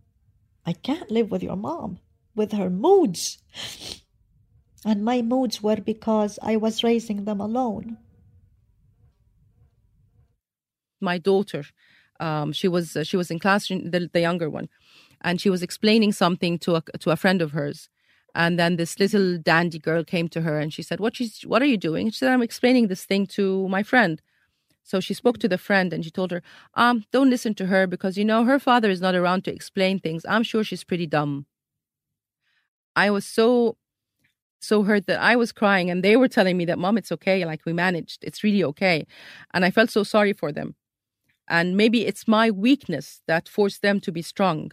I 0.66 0.74
can't 0.74 1.12
live 1.12 1.30
with 1.30 1.44
your 1.44 1.56
mom, 1.56 2.00
with 2.34 2.54
her 2.54 2.72
moods. 2.72 3.44
And 4.84 5.06
my 5.06 5.22
moods 5.22 5.62
were 5.62 5.76
because 5.94 6.40
I 6.42 6.56
was 6.56 6.84
raising 6.84 7.26
them 7.26 7.40
alone. 7.40 8.00
My 11.00 11.20
daughter, 11.20 11.64
um, 12.22 12.54
she 12.54 12.68
was 12.68 12.96
uh, 12.96 13.04
she 13.04 13.18
was 13.18 13.32
in 13.32 13.40
class, 13.40 13.68
the, 13.68 14.10
the 14.14 14.22
younger 14.22 14.50
one, 14.50 14.70
and 15.22 15.42
she 15.42 15.50
was 15.50 15.64
explaining 15.64 16.12
something 16.14 16.60
to 16.60 16.76
a 16.76 16.82
to 17.00 17.12
a 17.12 17.16
friend 17.16 17.42
of 17.42 17.52
hers. 17.52 17.90
And 18.34 18.58
then 18.58 18.78
this 18.78 19.00
little 19.00 19.38
dandy 19.38 19.80
girl 19.80 20.04
came 20.06 20.30
to 20.30 20.42
her 20.42 20.60
and 20.60 20.74
she 20.74 20.84
said, 20.84 21.00
"What 21.00 21.16
she's 21.18 21.42
what 21.44 21.62
are 21.62 21.66
you 21.66 21.78
doing?" 21.78 22.10
She 22.12 22.18
said, 22.20 22.32
"I'm 22.32 22.44
explaining 22.44 22.88
this 22.88 23.06
thing 23.06 23.28
to 23.38 23.68
my 23.70 23.84
friend." 23.84 24.22
So 24.84 25.00
she 25.00 25.14
spoke 25.14 25.40
to 25.40 25.50
the 25.50 25.58
friend 25.58 25.94
and 25.94 26.04
she 26.06 26.12
told 26.12 26.32
her, 26.32 26.42
"Um, 26.76 27.06
don't 27.12 27.30
listen 27.30 27.56
to 27.56 27.68
her 27.68 27.88
because 27.88 28.18
you 28.18 28.26
know 28.26 28.46
her 28.46 28.60
father 28.60 28.90
is 28.90 29.02
not 29.02 29.16
around 29.16 29.46
to 29.46 29.54
explain 29.54 30.00
things. 30.00 30.26
I'm 30.28 30.44
sure 30.44 30.64
she's 30.64 30.84
pretty 30.86 31.08
dumb." 31.08 31.46
I 32.96 33.10
was 33.10 33.26
so 33.26 33.78
so 34.62 34.84
hurt 34.84 35.08
that 35.08 35.20
I 35.22 35.36
was 35.36 35.52
crying 35.52 35.90
and 35.90 36.04
they 36.04 36.18
were 36.18 36.28
telling 36.28 36.58
me 36.58 36.66
that, 36.66 36.80
Mom, 36.80 36.98
it's 36.98 37.12
okay. 37.14 37.46
Like 37.46 37.62
we 37.66 37.74
managed. 37.74 38.24
It's 38.24 38.44
really 38.44 38.64
okay. 38.64 39.08
And 39.54 39.66
I 39.66 39.72
felt 39.72 39.90
so 39.90 40.04
sorry 40.04 40.34
for 40.34 40.52
them. 40.52 40.76
And 41.48 41.76
maybe 41.76 42.06
it's 42.06 42.28
my 42.28 42.50
weakness 42.52 43.22
that 43.28 43.50
forced 43.50 43.82
them 43.82 44.00
to 44.02 44.12
be 44.12 44.22
strong. 44.22 44.72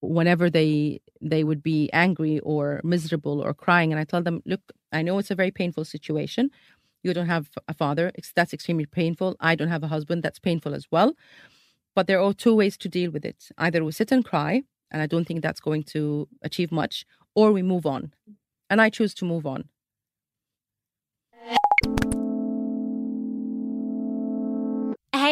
Whenever 0.00 0.50
they 0.50 1.00
they 1.20 1.44
would 1.44 1.62
be 1.62 1.88
angry 1.92 2.40
or 2.40 2.80
miserable 2.82 3.40
or 3.40 3.54
crying, 3.54 3.92
and 3.92 4.00
I 4.00 4.04
tell 4.04 4.22
them, 4.22 4.42
look, 4.44 4.60
I 4.92 5.02
know 5.02 5.18
it's 5.18 5.30
a 5.30 5.36
very 5.36 5.52
painful 5.52 5.84
situation. 5.84 6.50
You 7.04 7.14
don't 7.14 7.28
have 7.28 7.50
a 7.68 7.74
father; 7.74 8.10
that's 8.34 8.52
extremely 8.52 8.86
painful. 8.86 9.36
I 9.38 9.54
don't 9.54 9.68
have 9.68 9.84
a 9.84 9.88
husband; 9.88 10.22
that's 10.24 10.40
painful 10.40 10.74
as 10.74 10.86
well. 10.90 11.14
But 11.94 12.06
there 12.08 12.20
are 12.20 12.34
two 12.34 12.56
ways 12.56 12.76
to 12.78 12.88
deal 12.88 13.12
with 13.12 13.24
it: 13.24 13.50
either 13.58 13.84
we 13.84 13.92
sit 13.92 14.10
and 14.10 14.24
cry, 14.24 14.62
and 14.90 15.00
I 15.02 15.06
don't 15.06 15.24
think 15.26 15.42
that's 15.42 15.60
going 15.60 15.84
to 15.94 16.28
achieve 16.42 16.72
much, 16.72 17.06
or 17.36 17.52
we 17.52 17.62
move 17.62 17.86
on 17.86 18.12
and 18.72 18.80
I 18.80 18.88
choose 18.88 19.12
to 19.16 19.26
move 19.26 19.46
on. 19.46 19.68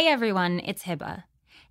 Hey 0.01 0.07
everyone, 0.07 0.63
it's 0.65 0.85
Hebah. 0.85 1.25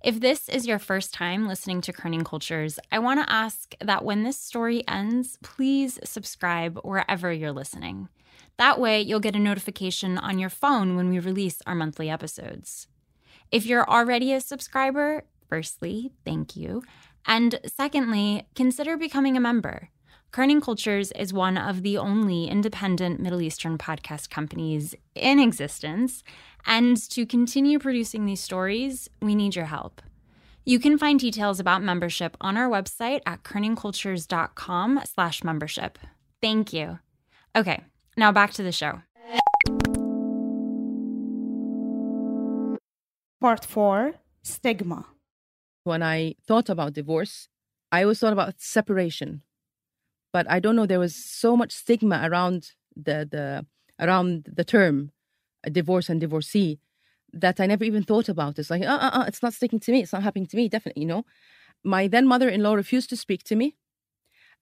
If 0.03 0.19
this 0.19 0.49
is 0.49 0.67
your 0.67 0.77
first 0.77 1.15
time 1.15 1.47
listening 1.47 1.81
to 1.81 1.91
Kerning 1.91 2.23
Cultures, 2.23 2.77
I 2.91 2.99
want 2.99 3.19
to 3.19 3.33
ask 3.33 3.73
that 3.81 4.05
when 4.05 4.21
this 4.21 4.37
story 4.37 4.87
ends, 4.87 5.39
please 5.41 5.97
subscribe 6.03 6.77
wherever 6.83 7.33
you're 7.33 7.51
listening. 7.51 8.07
That 8.57 8.79
way, 8.79 9.01
you'll 9.01 9.19
get 9.19 9.35
a 9.35 9.39
notification 9.39 10.19
on 10.19 10.37
your 10.37 10.51
phone 10.51 10.95
when 10.95 11.09
we 11.09 11.17
release 11.17 11.63
our 11.65 11.73
monthly 11.73 12.07
episodes. 12.07 12.85
If 13.51 13.65
you're 13.65 13.89
already 13.89 14.31
a 14.31 14.41
subscriber, 14.41 15.23
firstly, 15.47 16.11
thank 16.23 16.55
you. 16.55 16.83
And 17.25 17.59
secondly, 17.65 18.47
consider 18.53 18.95
becoming 18.95 19.37
a 19.37 19.41
member. 19.41 19.89
Kerning 20.31 20.61
Cultures 20.61 21.11
is 21.13 21.33
one 21.33 21.57
of 21.57 21.81
the 21.81 21.97
only 21.97 22.45
independent 22.45 23.19
Middle 23.19 23.41
Eastern 23.41 23.79
podcast 23.79 24.29
companies 24.29 24.93
in 25.15 25.39
existence, 25.39 26.23
and 26.67 26.97
to 27.09 27.25
continue 27.25 27.79
producing 27.79 28.25
these 28.25 28.39
stories, 28.39 29.09
we 29.23 29.33
need 29.33 29.55
your 29.55 29.65
help. 29.65 30.03
You 30.65 30.79
can 30.79 30.99
find 30.99 31.19
details 31.19 31.59
about 31.59 31.81
membership 31.81 32.37
on 32.41 32.57
our 32.57 32.69
website 32.69 33.21
at 33.25 33.41
kerningcultures.com 33.41 35.01
slash 35.03 35.43
membership. 35.43 35.97
Thank 36.43 36.73
you. 36.73 36.99
Okay, 37.55 37.81
now 38.15 38.31
back 38.31 38.53
to 38.53 38.61
the 38.61 38.71
show. 38.71 39.01
Part 43.41 43.65
4 43.65 44.13
Stigma. 44.43 45.07
When 45.85 46.03
I 46.03 46.35
thought 46.45 46.69
about 46.69 46.93
divorce, 46.93 47.47
I 47.91 48.03
always 48.03 48.19
thought 48.19 48.33
about 48.33 48.61
separation 48.61 49.41
but 50.33 50.49
I 50.49 50.59
don't 50.59 50.75
know. 50.75 50.85
There 50.85 50.99
was 50.99 51.15
so 51.15 51.55
much 51.57 51.71
stigma 51.71 52.21
around 52.23 52.71
the 52.95 53.27
the 53.29 53.65
around 53.99 54.47
the 54.51 54.63
term 54.63 55.11
divorce 55.71 56.09
and 56.09 56.21
divorcee 56.21 56.79
that 57.33 57.59
I 57.59 57.65
never 57.67 57.83
even 57.83 58.03
thought 58.03 58.29
about. 58.29 58.59
It's 58.59 58.69
like, 58.69 58.83
uh, 58.83 58.85
uh, 59.01 59.11
uh, 59.13 59.25
it's 59.27 59.43
not 59.43 59.53
sticking 59.53 59.79
to 59.81 59.91
me. 59.91 60.01
It's 60.01 60.13
not 60.13 60.23
happening 60.23 60.47
to 60.47 60.57
me. 60.57 60.69
Definitely, 60.69 61.03
you 61.03 61.07
know. 61.07 61.25
My 61.83 62.07
then 62.07 62.27
mother-in-law 62.27 62.73
refused 62.75 63.09
to 63.11 63.17
speak 63.17 63.43
to 63.45 63.55
me, 63.55 63.75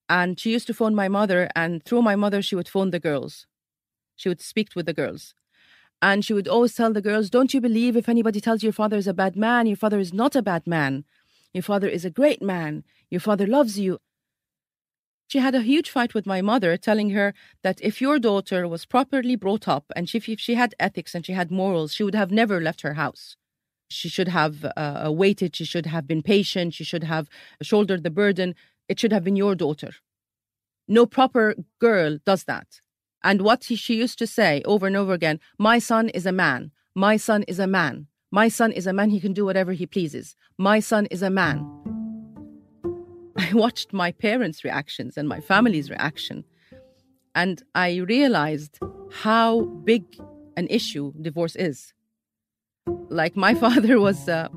and 0.09 0.39
she 0.39 0.51
used 0.51 0.67
to 0.67 0.73
phone 0.73 0.95
my 0.95 1.07
mother, 1.07 1.49
and 1.55 1.83
through 1.83 2.01
my 2.01 2.15
mother, 2.15 2.41
she 2.41 2.55
would 2.55 2.69
phone 2.69 2.91
the 2.91 2.99
girls. 2.99 3.45
She 4.15 4.29
would 4.29 4.41
speak 4.41 4.69
with 4.75 4.85
the 4.85 4.93
girls. 4.93 5.33
And 6.01 6.23
she 6.25 6.33
would 6.33 6.47
always 6.47 6.75
tell 6.75 6.93
the 6.93 7.01
girls, 7.01 7.29
Don't 7.29 7.53
you 7.53 7.61
believe 7.61 7.97
if 7.97 8.09
anybody 8.09 8.41
tells 8.41 8.63
you 8.63 8.67
your 8.67 8.73
father 8.73 8.97
is 8.97 9.07
a 9.07 9.13
bad 9.13 9.35
man? 9.35 9.67
Your 9.67 9.77
father 9.77 9.99
is 9.99 10.13
not 10.13 10.35
a 10.35 10.41
bad 10.41 10.67
man. 10.67 11.05
Your 11.53 11.63
father 11.63 11.87
is 11.87 12.05
a 12.05 12.11
great 12.11 12.41
man. 12.41 12.83
Your 13.09 13.21
father 13.21 13.47
loves 13.47 13.79
you. 13.79 13.99
She 15.27 15.39
had 15.39 15.55
a 15.55 15.61
huge 15.61 15.89
fight 15.89 16.13
with 16.13 16.25
my 16.25 16.41
mother, 16.41 16.77
telling 16.77 17.09
her 17.09 17.33
that 17.61 17.81
if 17.81 18.01
your 18.01 18.17
daughter 18.17 18.67
was 18.67 18.85
properly 18.85 19.35
brought 19.35 19.67
up 19.67 19.85
and 19.95 20.07
she, 20.07 20.19
if 20.19 20.39
she 20.39 20.55
had 20.55 20.73
ethics 20.79 21.13
and 21.13 21.25
she 21.25 21.33
had 21.33 21.51
morals, 21.51 21.93
she 21.93 22.03
would 22.03 22.15
have 22.15 22.31
never 22.31 22.61
left 22.61 22.81
her 22.81 22.93
house. 22.93 23.35
She 23.89 24.09
should 24.09 24.29
have 24.29 24.65
uh, 24.75 25.11
waited, 25.13 25.55
she 25.55 25.65
should 25.65 25.85
have 25.85 26.07
been 26.07 26.21
patient, 26.21 26.73
she 26.73 26.83
should 26.85 27.03
have 27.03 27.29
shouldered 27.61 28.03
the 28.03 28.09
burden. 28.09 28.55
It 28.87 28.99
should 28.99 29.11
have 29.11 29.23
been 29.25 29.35
your 29.35 29.55
daughter. 29.55 29.91
No 30.87 31.05
proper 31.05 31.55
girl 31.79 32.19
does 32.25 32.45
that. 32.45 32.79
And 33.23 33.41
what 33.41 33.63
she 33.63 33.95
used 33.95 34.19
to 34.19 34.27
say 34.27 34.61
over 34.63 34.87
and 34.87 34.95
over 34.95 35.11
again 35.11 35.39
my 35.57 35.79
son 35.79 36.07
is 36.09 36.25
a 36.25 36.31
man, 36.31 36.71
my 36.95 37.17
son 37.17 37.43
is 37.43 37.59
a 37.59 37.67
man, 37.67 38.07
my 38.31 38.47
son 38.47 38.71
is 38.71 38.87
a 38.87 38.93
man, 38.93 39.09
he 39.09 39.19
can 39.19 39.33
do 39.33 39.43
whatever 39.43 39.73
he 39.73 39.85
pleases, 39.85 40.35
my 40.57 40.79
son 40.79 41.07
is 41.07 41.21
a 41.21 41.29
man. 41.29 41.76
I 43.51 43.53
watched 43.53 43.93
my 43.93 44.11
parents' 44.11 44.63
reactions 44.63 45.17
and 45.17 45.27
my 45.29 45.39
family's 45.39 45.89
reaction. 45.89 46.43
And 47.35 47.61
I 47.75 47.97
realized 47.97 48.79
how 49.11 49.61
big 49.83 50.03
an 50.55 50.67
issue 50.69 51.13
divorce 51.21 51.55
is. 51.55 51.93
Like 53.09 53.35
my 53.35 53.53
father 53.65 53.99
was, 53.99 54.27
uh, 54.27 54.49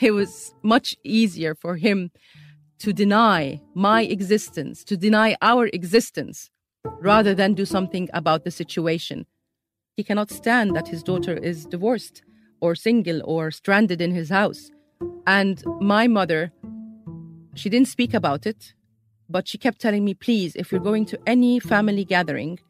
it 0.00 0.10
was 0.10 0.54
much 0.62 0.96
easier 1.04 1.54
for 1.54 1.76
him 1.76 2.10
to 2.80 2.92
deny 2.92 3.60
my 3.74 4.02
existence, 4.02 4.84
to 4.84 4.96
deny 4.96 5.36
our 5.40 5.68
existence, 5.68 6.50
rather 7.00 7.34
than 7.34 7.54
do 7.54 7.64
something 7.64 8.08
about 8.12 8.44
the 8.44 8.50
situation. 8.50 9.26
He 9.96 10.04
cannot 10.04 10.30
stand 10.30 10.74
that 10.76 10.88
his 10.88 11.02
daughter 11.02 11.34
is 11.34 11.66
divorced 11.66 12.22
or 12.60 12.74
single 12.74 13.22
or 13.24 13.50
stranded 13.50 14.00
in 14.00 14.10
his 14.10 14.28
house. 14.28 14.70
And 15.26 15.62
my 15.80 16.06
mother, 16.06 16.52
she 17.56 17.70
didn't 17.70 17.88
speak 17.88 18.14
about 18.14 18.46
it, 18.46 18.74
but 19.28 19.48
she 19.48 19.58
kept 19.58 19.80
telling 19.80 20.04
me, 20.04 20.14
please, 20.14 20.54
if 20.54 20.70
you're 20.70 20.80
going 20.80 21.06
to 21.06 21.18
any 21.26 21.58
family 21.58 22.04
gathering, 22.04 22.60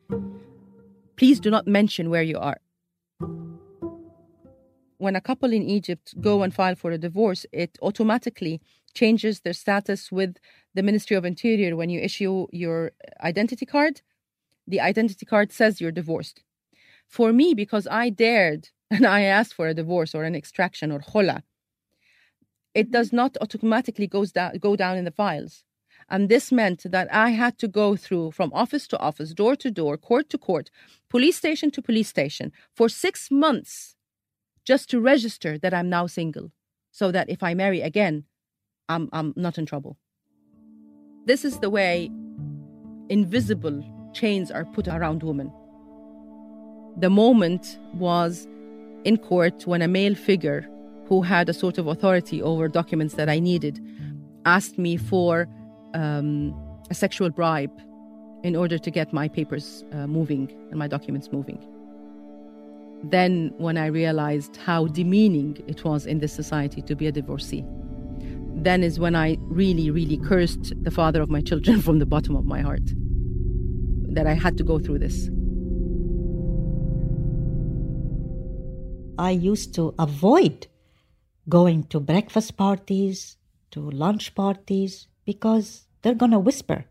please 1.16 1.40
do 1.40 1.50
not 1.50 1.66
mention 1.66 2.08
where 2.08 2.22
you 2.22 2.38
are. 2.38 2.58
When 4.98 5.16
a 5.16 5.20
couple 5.20 5.52
in 5.52 5.62
Egypt 5.62 6.14
go 6.20 6.42
and 6.42 6.54
file 6.54 6.76
for 6.76 6.90
a 6.90 6.98
divorce, 6.98 7.44
it 7.52 7.76
automatically 7.82 8.62
changes 8.94 9.40
their 9.40 9.52
status 9.52 10.10
with 10.10 10.36
the 10.74 10.82
Ministry 10.82 11.16
of 11.16 11.24
Interior 11.24 11.76
when 11.76 11.90
you 11.90 12.00
issue 12.00 12.46
your 12.50 12.92
identity 13.20 13.66
card. 13.66 14.00
The 14.66 14.80
identity 14.80 15.26
card 15.26 15.52
says 15.52 15.80
you're 15.80 15.92
divorced. 15.92 16.42
For 17.06 17.32
me, 17.32 17.54
because 17.54 17.86
I 17.90 18.08
dared 18.08 18.70
and 18.90 19.04
I 19.04 19.22
asked 19.22 19.52
for 19.52 19.68
a 19.68 19.74
divorce 19.74 20.14
or 20.14 20.24
an 20.24 20.34
extraction 20.34 20.90
or 20.90 21.00
khola, 21.00 21.42
it 22.76 22.90
does 22.90 23.10
not 23.10 23.38
automatically 23.40 24.06
goes 24.06 24.32
down, 24.32 24.58
go 24.58 24.76
down 24.76 24.98
in 24.98 25.06
the 25.06 25.10
files. 25.10 25.64
And 26.10 26.28
this 26.28 26.52
meant 26.52 26.82
that 26.84 27.12
I 27.12 27.30
had 27.30 27.58
to 27.58 27.68
go 27.68 27.96
through 27.96 28.32
from 28.32 28.52
office 28.52 28.86
to 28.88 28.98
office, 28.98 29.32
door 29.32 29.56
to 29.56 29.70
door, 29.70 29.96
court 29.96 30.28
to 30.30 30.38
court, 30.38 30.70
police 31.08 31.36
station 31.36 31.70
to 31.70 31.80
police 31.80 32.08
station 32.08 32.52
for 32.74 32.90
six 32.90 33.30
months 33.30 33.96
just 34.66 34.90
to 34.90 35.00
register 35.00 35.56
that 35.58 35.72
I'm 35.72 35.88
now 35.88 36.06
single, 36.06 36.52
so 36.92 37.10
that 37.12 37.30
if 37.30 37.42
I 37.42 37.54
marry 37.54 37.80
again, 37.80 38.24
I'm, 38.90 39.08
I'm 39.12 39.32
not 39.36 39.56
in 39.56 39.64
trouble. 39.64 39.96
This 41.24 41.44
is 41.44 41.60
the 41.60 41.70
way 41.70 42.10
invisible 43.08 43.82
chains 44.12 44.50
are 44.50 44.66
put 44.66 44.86
around 44.86 45.22
women. 45.22 45.50
The 46.98 47.10
moment 47.10 47.78
was 47.94 48.46
in 49.04 49.16
court 49.16 49.66
when 49.66 49.80
a 49.82 49.88
male 49.88 50.14
figure 50.14 50.68
who 51.08 51.22
had 51.22 51.48
a 51.48 51.54
sort 51.54 51.78
of 51.78 51.86
authority 51.86 52.42
over 52.42 52.68
documents 52.68 53.14
that 53.14 53.28
I 53.28 53.38
needed 53.38 53.80
asked 54.44 54.78
me 54.78 54.96
for 54.96 55.48
um, 55.94 56.54
a 56.90 56.94
sexual 56.94 57.30
bribe 57.30 57.72
in 58.42 58.54
order 58.54 58.78
to 58.78 58.90
get 58.90 59.12
my 59.12 59.28
papers 59.28 59.84
uh, 59.92 60.06
moving 60.06 60.50
and 60.70 60.78
my 60.78 60.88
documents 60.88 61.30
moving. 61.32 61.58
Then, 63.02 63.52
when 63.58 63.76
I 63.76 63.86
realized 63.86 64.56
how 64.56 64.86
demeaning 64.86 65.62
it 65.66 65.84
was 65.84 66.06
in 66.06 66.18
this 66.18 66.32
society 66.32 66.82
to 66.82 66.96
be 66.96 67.06
a 67.06 67.12
divorcee, 67.12 67.64
then 68.54 68.82
is 68.82 68.98
when 68.98 69.14
I 69.14 69.36
really, 69.42 69.90
really 69.90 70.16
cursed 70.16 70.72
the 70.82 70.90
father 70.90 71.20
of 71.20 71.28
my 71.28 71.40
children 71.40 71.80
from 71.86 71.98
the 71.98 72.06
bottom 72.06 72.34
of 72.36 72.44
my 72.44 72.60
heart 72.60 72.88
that 74.08 74.26
I 74.26 74.34
had 74.34 74.56
to 74.58 74.64
go 74.64 74.78
through 74.78 75.00
this. 75.00 75.28
I 79.18 79.30
used 79.30 79.74
to 79.74 79.94
avoid 79.98 80.66
going 81.48 81.84
to 81.84 82.00
breakfast 82.00 82.56
parties, 82.56 83.36
to 83.70 83.90
lunch 83.90 84.34
parties, 84.34 85.06
because 85.24 85.86
they're 86.02 86.14
going 86.14 86.32
to 86.32 86.38
whisper, 86.38 86.86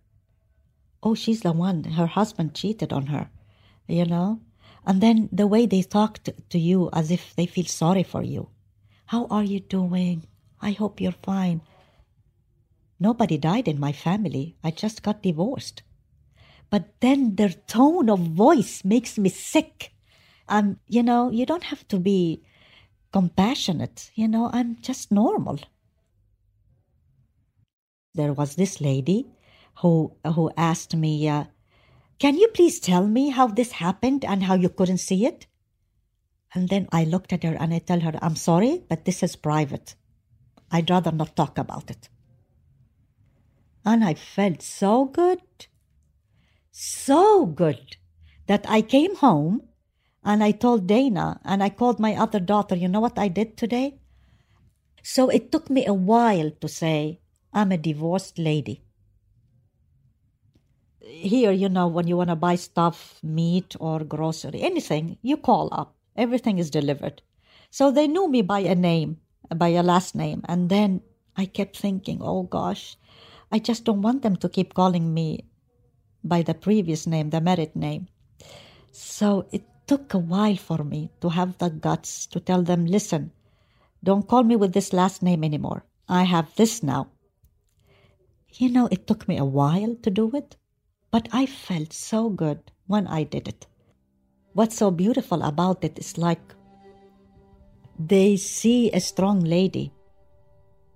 oh, 1.04 1.16
she's 1.16 1.42
the 1.42 1.52
one, 1.52 1.84
her 1.84 2.08
husband 2.08 2.54
cheated 2.54 2.92
on 2.92 3.08
her, 3.08 3.30
you 3.88 4.06
know? 4.06 4.42
And 4.86 5.02
then 5.02 5.30
the 5.32 5.48
way 5.48 5.66
they 5.66 5.82
talk 5.82 6.24
to, 6.24 6.34
to 6.50 6.60
you 6.60 6.90
as 6.94 7.12
if 7.12 7.36
they 7.36 7.46
feel 7.46 7.66
sorry 7.66 8.04
for 8.04 8.24
you. 8.24 8.50
How 9.08 9.26
are 9.28 9.44
you 9.44 9.60
doing? 9.60 10.28
I 10.62 10.72
hope 10.72 11.02
you're 11.02 11.12
fine. 11.24 11.62
Nobody 13.00 13.38
died 13.38 13.68
in 13.68 13.80
my 13.80 13.92
family. 13.92 14.56
I 14.64 14.72
just 14.72 15.04
got 15.04 15.24
divorced. 15.24 15.84
But 16.70 16.90
then 17.02 17.36
their 17.36 17.50
tone 17.50 18.10
of 18.10 18.20
voice 18.20 18.84
makes 18.84 19.18
me 19.18 19.30
sick. 19.30 19.94
Um, 20.48 20.80
you 20.88 21.04
know, 21.04 21.30
you 21.30 21.46
don't 21.46 21.64
have 21.64 21.88
to 21.90 22.00
be 22.00 22.44
compassionate. 23.16 24.12
You 24.16 24.28
know, 24.28 24.50
I'm 24.52 24.76
just 24.82 25.10
normal. 25.10 25.58
There 28.14 28.34
was 28.34 28.56
this 28.56 28.82
lady 28.82 29.20
who 29.82 29.94
who 30.36 30.52
asked 30.58 30.94
me, 31.04 31.14
uh, 31.30 31.46
"Can 32.20 32.36
you 32.42 32.50
please 32.58 32.78
tell 32.82 33.08
me 33.08 33.24
how 33.38 33.48
this 33.48 33.72
happened 33.84 34.26
and 34.26 34.44
how 34.44 34.56
you 34.56 34.70
couldn't 34.70 35.06
see 35.10 35.22
it?" 35.26 35.48
And 36.54 36.68
then 36.68 36.90
I 36.92 37.06
looked 37.06 37.32
at 37.32 37.44
her 37.44 37.56
and 37.56 37.74
I 37.74 37.80
tell 37.80 38.02
her, 38.02 38.14
"I'm 38.22 38.36
sorry, 38.36 38.74
but 38.90 39.06
this 39.06 39.24
is 39.24 39.38
private. 39.50 39.96
I'd 40.70 40.90
rather 40.90 41.14
not 41.14 41.38
talk 41.38 41.58
about 41.58 41.90
it." 41.96 42.10
And 43.86 44.04
I 44.04 44.14
felt 44.16 44.62
so 44.62 45.06
good, 45.06 45.68
so 46.72 47.46
good, 47.46 47.98
that 48.48 48.66
I 48.78 48.82
came 48.82 49.16
home 49.28 49.62
and 50.26 50.44
I 50.44 50.52
told 50.52 50.88
Dana 50.88 51.40
and 51.46 51.62
I 51.62 51.70
called 51.70 52.00
my 52.00 52.16
other 52.16 52.40
daughter, 52.40 52.76
you 52.76 52.88
know 52.88 53.00
what 53.00 53.20
I 53.20 53.28
did 53.28 53.56
today? 53.56 54.00
So 55.04 55.30
it 55.30 55.52
took 55.52 55.70
me 55.70 55.86
a 55.86 55.94
while 55.94 56.50
to 56.50 56.68
say, 56.68 57.22
I'm 57.54 57.72
a 57.72 57.78
divorced 57.78 58.40
lady. 58.40 58.82
Here, 61.00 61.52
you 61.52 61.70
know, 61.70 61.88
when 61.88 62.08
you 62.08 62.18
want 62.18 62.32
to 62.32 62.36
buy 62.36 62.56
stuff, 62.56 63.20
meat 63.22 63.76
or 63.80 64.04
grocery, 64.04 64.62
anything, 64.64 65.18
you 65.22 65.38
call 65.38 65.70
up. 65.72 65.96
Everything 66.16 66.58
is 66.58 66.72
delivered. 66.72 67.22
So 67.70 67.92
they 67.92 68.08
knew 68.08 68.28
me 68.28 68.42
by 68.42 68.62
a 68.62 68.74
name, 68.74 69.18
by 69.56 69.70
a 69.70 69.84
last 69.84 70.16
name. 70.16 70.42
And 70.50 70.70
then 70.70 71.02
I 71.38 71.46
kept 71.46 71.78
thinking, 71.78 72.20
oh 72.24 72.44
gosh, 72.44 72.98
I 73.52 73.60
just 73.60 73.84
don't 73.84 74.02
want 74.02 74.24
them 74.24 74.38
to 74.38 74.50
keep 74.50 74.74
calling 74.74 75.14
me 75.14 75.46
by 76.24 76.42
the 76.42 76.56
previous 76.56 77.06
name, 77.06 77.30
the 77.30 77.42
married 77.42 77.76
name. 77.76 78.08
So 78.92 79.46
it 79.52 79.64
took 79.88 80.14
a 80.14 80.18
while 80.18 80.56
for 80.56 80.84
me 80.84 81.12
to 81.22 81.30
have 81.30 81.58
the 81.58 81.70
guts 81.70 82.26
to 82.28 82.40
tell 82.40 82.62
them, 82.64 82.86
listen, 82.86 83.32
don't 84.04 84.28
call 84.28 84.44
me 84.44 84.56
with 84.56 84.74
this 84.74 84.94
last 84.94 85.22
name 85.24 85.44
anymore. 85.44 85.86
I 86.08 86.24
have 86.24 86.54
this 86.56 86.84
now. 86.84 87.10
You 88.54 88.70
know, 88.70 88.88
it 88.92 89.08
took 89.08 89.28
me 89.28 89.38
a 89.38 89.46
while 89.46 89.96
to 90.04 90.10
do 90.10 90.32
it, 90.36 90.56
but 91.12 91.28
I 91.32 91.46
felt 91.46 91.92
so 91.92 92.30
good 92.30 92.72
when 92.88 93.08
I 93.08 93.24
did 93.24 93.48
it. 93.48 93.68
What's 94.54 94.78
so 94.78 94.92
beautiful 94.92 95.42
about 95.42 95.84
it 95.84 96.00
is 96.00 96.18
like 96.18 96.54
they 98.00 98.38
see 98.38 98.92
a 98.92 99.00
strong 99.00 99.42
lady 99.42 99.92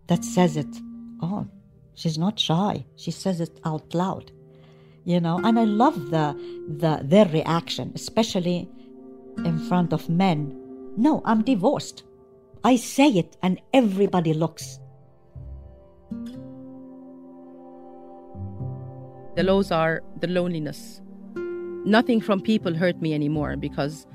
that 0.07 0.23
says 0.23 0.55
it. 0.55 0.73
Oh, 1.21 1.47
she's 1.95 2.17
not 2.17 2.39
shy. 2.39 2.85
She 2.95 3.11
says 3.11 3.41
it 3.41 3.59
out 3.65 3.93
loud. 3.93 4.31
You 5.03 5.19
know, 5.19 5.39
and 5.43 5.57
I 5.59 5.63
love 5.63 6.11
the 6.11 6.35
the 6.67 6.99
their 7.03 7.25
reaction, 7.25 7.91
especially 7.95 8.69
in 9.45 9.59
front 9.67 9.93
of 9.93 10.09
men. 10.09 10.55
No, 10.97 11.21
I'm 11.25 11.43
divorced. 11.43 12.03
I 12.63 12.75
say 12.75 13.09
it 13.09 13.37
and 13.41 13.59
everybody 13.73 14.33
looks. 14.33 14.79
The 19.35 19.43
lows 19.43 19.71
are 19.71 20.01
the 20.19 20.27
loneliness. 20.27 21.01
Nothing 21.85 22.19
from 22.19 22.41
people 22.41 22.73
hurt 22.73 23.01
me 23.01 23.13
anymore 23.13 23.55
because 23.55 24.05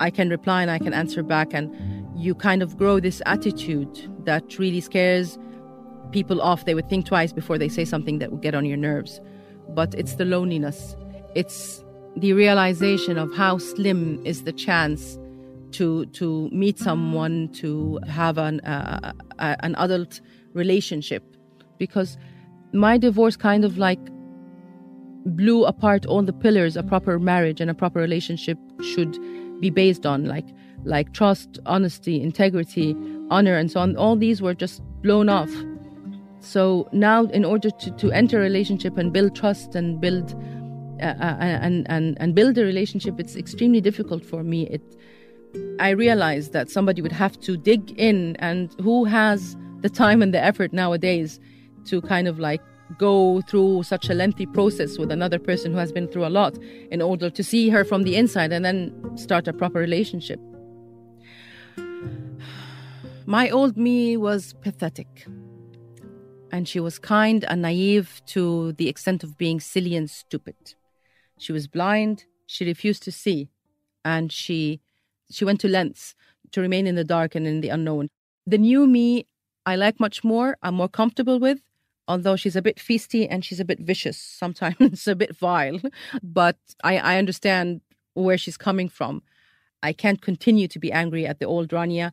I 0.00 0.10
can 0.10 0.28
reply 0.28 0.62
and 0.62 0.70
I 0.70 0.78
can 0.78 0.92
answer 0.92 1.22
back, 1.22 1.54
and 1.54 1.72
you 2.18 2.34
kind 2.34 2.62
of 2.62 2.76
grow 2.76 2.98
this 2.98 3.22
attitude 3.24 4.10
that 4.24 4.58
really 4.58 4.80
scares 4.80 5.38
people 6.10 6.42
off. 6.42 6.64
They 6.64 6.74
would 6.74 6.88
think 6.88 7.06
twice 7.06 7.32
before 7.32 7.58
they 7.58 7.68
say 7.68 7.84
something 7.84 8.18
that 8.18 8.32
would 8.32 8.42
get 8.42 8.56
on 8.56 8.64
your 8.64 8.76
nerves. 8.76 9.20
But 9.68 9.94
it's 9.94 10.16
the 10.16 10.24
loneliness. 10.24 10.96
It's 11.36 11.84
the 12.16 12.32
realization 12.32 13.18
of 13.18 13.32
how 13.34 13.58
slim 13.58 14.20
is 14.24 14.44
the 14.44 14.52
chance 14.52 15.18
to 15.72 16.06
to 16.06 16.48
meet 16.50 16.78
someone 16.78 17.48
to 17.54 17.98
have 18.06 18.38
an 18.38 18.60
uh, 18.60 19.12
an 19.38 19.74
adult 19.76 20.20
relationship. 20.52 21.24
Because 21.78 22.16
my 22.72 22.98
divorce 22.98 23.36
kind 23.36 23.64
of 23.64 23.78
like 23.78 24.00
blew 25.24 25.64
apart 25.64 26.04
all 26.06 26.22
the 26.22 26.32
pillars 26.32 26.76
a 26.76 26.82
proper 26.82 27.18
marriage 27.18 27.60
and 27.60 27.70
a 27.70 27.74
proper 27.74 28.00
relationship 28.00 28.58
should 28.82 29.16
be 29.60 29.70
based 29.70 30.04
on 30.04 30.24
like 30.24 30.46
like 30.84 31.12
trust 31.12 31.58
honesty 31.66 32.20
integrity 32.20 32.96
honor 33.30 33.56
and 33.56 33.70
so 33.70 33.80
on. 33.80 33.96
All 33.96 34.16
these 34.16 34.42
were 34.42 34.54
just 34.54 34.82
blown 35.00 35.28
off. 35.28 35.50
So 36.40 36.88
now 36.92 37.24
in 37.26 37.44
order 37.44 37.70
to, 37.70 37.90
to 37.92 38.10
enter 38.10 38.38
a 38.38 38.42
relationship 38.42 38.98
and 38.98 39.12
build 39.12 39.36
trust 39.36 39.74
and 39.76 40.00
build 40.00 40.34
uh, 41.02 41.14
uh, 41.20 41.36
and, 41.40 41.86
and, 41.90 42.16
and 42.20 42.34
build 42.34 42.56
a 42.58 42.64
relationship, 42.64 43.18
it's 43.18 43.36
extremely 43.36 43.80
difficult 43.80 44.24
for 44.24 44.42
me. 44.42 44.68
It, 44.68 44.82
I 45.78 45.90
realized 45.90 46.52
that 46.52 46.70
somebody 46.70 47.02
would 47.02 47.12
have 47.12 47.38
to 47.40 47.56
dig 47.56 47.92
in, 47.98 48.36
and 48.36 48.74
who 48.80 49.04
has 49.04 49.56
the 49.80 49.90
time 49.90 50.22
and 50.22 50.32
the 50.32 50.42
effort 50.42 50.72
nowadays 50.72 51.40
to 51.86 52.00
kind 52.00 52.28
of 52.28 52.38
like 52.38 52.62
go 52.98 53.40
through 53.42 53.82
such 53.82 54.08
a 54.08 54.14
lengthy 54.14 54.46
process 54.46 54.98
with 54.98 55.10
another 55.10 55.38
person 55.38 55.72
who 55.72 55.78
has 55.78 55.92
been 55.92 56.08
through 56.08 56.26
a 56.26 56.28
lot 56.28 56.56
in 56.90 57.02
order 57.02 57.30
to 57.30 57.42
see 57.42 57.68
her 57.68 57.84
from 57.84 58.02
the 58.02 58.16
inside 58.16 58.52
and 58.52 58.64
then 58.64 58.92
start 59.16 59.48
a 59.48 59.52
proper 59.52 59.78
relationship. 59.78 60.40
My 63.26 63.50
old 63.50 63.76
me 63.76 64.16
was 64.16 64.54
pathetic. 64.60 65.26
And 66.50 66.68
she 66.68 66.80
was 66.80 66.98
kind 66.98 67.44
and 67.44 67.62
naive 67.62 68.20
to 68.26 68.72
the 68.74 68.88
extent 68.88 69.24
of 69.24 69.38
being 69.38 69.58
silly 69.58 69.96
and 69.96 70.10
stupid. 70.10 70.74
She 71.42 71.52
was 71.52 71.66
blind, 71.66 72.24
she 72.46 72.64
refused 72.64 73.02
to 73.02 73.12
see, 73.12 73.48
and 74.04 74.30
she 74.30 74.80
she 75.30 75.44
went 75.44 75.60
to 75.60 75.68
lengths 75.68 76.14
to 76.52 76.60
remain 76.60 76.86
in 76.86 76.94
the 76.94 77.04
dark 77.04 77.34
and 77.34 77.46
in 77.46 77.62
the 77.62 77.70
unknown. 77.70 78.08
The 78.46 78.58
new 78.58 78.86
me 78.86 79.26
I 79.66 79.76
like 79.76 79.98
much 79.98 80.22
more, 80.22 80.56
I'm 80.62 80.74
more 80.74 80.88
comfortable 80.88 81.38
with, 81.40 81.60
although 82.06 82.36
she's 82.36 82.56
a 82.56 82.62
bit 82.62 82.76
feisty 82.76 83.26
and 83.30 83.44
she's 83.44 83.60
a 83.60 83.64
bit 83.64 83.80
vicious, 83.80 84.18
sometimes 84.18 85.06
a 85.14 85.16
bit 85.16 85.36
vile. 85.36 85.80
But 86.22 86.58
I, 86.84 86.98
I 86.98 87.18
understand 87.18 87.80
where 88.14 88.38
she's 88.38 88.56
coming 88.56 88.88
from. 88.88 89.22
I 89.82 89.92
can't 89.92 90.20
continue 90.20 90.68
to 90.68 90.78
be 90.78 90.92
angry 90.92 91.26
at 91.26 91.38
the 91.40 91.46
old 91.46 91.70
Rania 91.70 92.12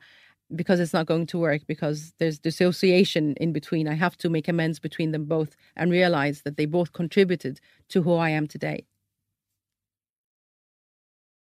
because 0.56 0.80
it's 0.80 0.94
not 0.94 1.06
going 1.06 1.28
to 1.28 1.38
work 1.38 1.62
because 1.68 2.14
there's 2.18 2.40
dissociation 2.40 3.36
in 3.36 3.54
between. 3.54 3.88
I 3.88 3.94
have 3.94 4.18
to 4.18 4.30
make 4.30 4.48
amends 4.48 4.80
between 4.80 5.12
them 5.12 5.26
both 5.26 5.56
and 5.76 5.92
realize 5.92 6.42
that 6.44 6.58
they 6.58 6.66
both 6.66 6.94
contributed 6.94 7.60
to 7.90 8.02
who 8.02 8.16
I 8.16 8.30
am 8.30 8.48
today. 8.48 8.86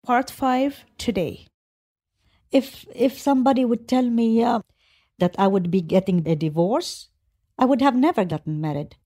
Part 0.05 0.29
5 0.29 0.83
today. 0.97 1.47
If 2.51 2.85
if 2.93 3.17
somebody 3.17 3.63
would 3.63 3.87
tell 3.87 4.09
me 4.09 4.43
uh, 4.43 4.59
that 5.19 5.35
I 5.39 5.47
would 5.47 5.71
be 5.71 5.81
getting 5.81 6.27
a 6.27 6.35
divorce, 6.35 7.09
I 7.57 7.65
would 7.65 7.81
have 7.81 7.95
never 7.95 8.25
gotten 8.25 8.59
married. 8.59 8.97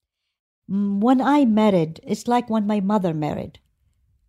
Mm, 0.70 1.00
when 1.00 1.22
I 1.22 1.46
married, 1.46 2.00
it's 2.04 2.28
like 2.28 2.50
when 2.50 2.68
my 2.68 2.80
mother 2.80 3.14
married 3.14 3.60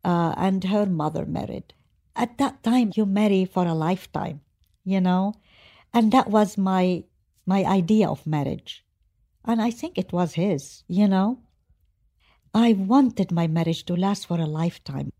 uh, 0.04 0.34
and 0.36 0.64
her 0.64 0.86
mother 0.86 1.26
married. 1.26 1.74
At 2.16 2.38
that 2.38 2.62
time, 2.62 2.92
you 2.94 3.06
marry 3.06 3.44
for 3.44 3.66
a 3.66 3.74
lifetime, 3.74 4.40
you 4.84 5.00
know? 5.00 5.34
And 5.94 6.12
that 6.12 6.30
was 6.30 6.58
my, 6.58 7.04
my 7.46 7.64
idea 7.64 8.08
of 8.08 8.26
marriage. 8.26 8.84
And 9.44 9.62
I 9.62 9.70
think 9.70 9.98
it 9.98 10.12
was 10.12 10.34
his, 10.34 10.84
you 10.88 11.08
know? 11.08 11.40
I 12.54 12.72
wanted 12.74 13.32
my 13.32 13.46
marriage 13.46 13.84
to 13.86 13.96
last 13.96 14.26
for 14.26 14.40
a 14.40 14.46
lifetime. 14.46 15.10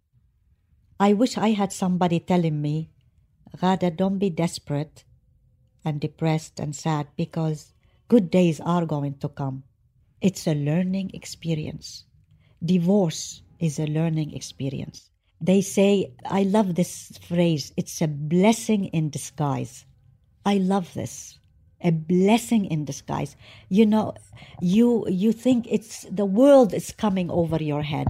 I 1.01 1.13
wish 1.13 1.39
I 1.39 1.51
had 1.51 1.73
somebody 1.73 2.19
telling 2.19 2.61
me, 2.61 2.91
Ghada, 3.57 3.97
don't 3.97 4.19
be 4.19 4.31
desperate 4.31 5.05
and 5.85 6.01
depressed 6.01 6.59
and 6.59 6.75
sad 6.75 7.07
because 7.17 7.73
good 8.09 8.31
days 8.33 8.59
are 8.61 8.85
going 8.85 9.19
to 9.19 9.29
come. 9.29 9.63
It's 10.21 10.49
a 10.49 10.55
learning 10.55 11.13
experience. 11.15 12.05
Divorce 12.65 13.43
is 13.61 13.79
a 13.79 13.87
learning 13.87 14.35
experience. 14.35 15.09
They 15.41 15.61
say, 15.61 16.15
I 16.27 16.43
love 16.43 16.75
this 16.75 17.17
phrase, 17.23 17.73
it's 17.77 18.03
a 18.03 18.09
blessing 18.09 18.87
in 18.87 19.11
disguise. 19.11 19.87
I 20.45 20.57
love 20.57 20.95
this. 20.95 21.39
A 21.81 21.93
blessing 21.93 22.65
in 22.65 22.85
disguise. 22.85 23.37
You 23.69 23.87
know, 23.87 24.15
you 24.61 25.07
you 25.09 25.31
think 25.31 25.67
it's 25.71 26.07
the 26.11 26.25
world 26.25 26.75
is 26.75 26.91
coming 26.91 27.31
over 27.31 27.63
your 27.63 27.83
head. 27.83 28.09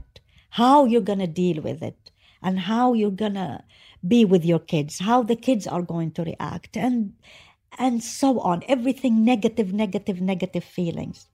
How 0.48 0.86
you're 0.86 1.02
gonna 1.02 1.26
deal 1.26 1.60
with 1.60 1.82
it 1.82 2.10
and 2.42 2.58
how 2.60 2.92
you're 2.92 3.10
gonna 3.10 3.64
be 4.06 4.24
with 4.24 4.44
your 4.44 4.60
kids, 4.60 4.98
how 4.98 5.22
the 5.22 5.36
kids 5.36 5.66
are 5.66 5.82
going 5.82 6.12
to 6.12 6.24
react. 6.24 6.76
And 6.76 7.12
and 7.78 8.02
so 8.02 8.40
on. 8.40 8.62
Everything 8.68 9.24
negative, 9.24 9.72
negative, 9.72 10.20
negative 10.20 10.64
feelings. 10.64 11.28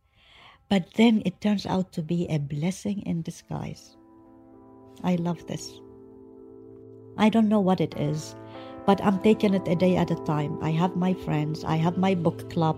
But 0.69 0.87
then 0.95 1.23
it 1.25 1.41
turns 1.41 1.67
out 1.67 1.93
to 1.93 2.03
be 2.03 2.27
a 2.29 2.39
blessing 2.39 3.03
in 3.03 3.23
disguise. 3.23 3.97
I 5.03 5.17
love 5.17 5.47
this. 5.47 5.81
I 7.17 7.29
don't 7.29 7.49
know 7.49 7.61
what 7.61 7.81
it 7.81 7.95
is, 7.97 8.35
but 8.87 9.03
I'm 9.05 9.21
taking 9.21 9.55
it 9.55 9.69
a 9.69 9.77
day 9.77 9.97
at 9.97 10.11
a 10.11 10.17
time. 10.25 10.59
I 10.63 10.71
have 10.71 10.97
my 10.97 11.15
friends, 11.15 11.65
I 11.65 11.77
have 11.77 11.97
my 11.97 12.15
book 12.15 12.51
club. 12.51 12.77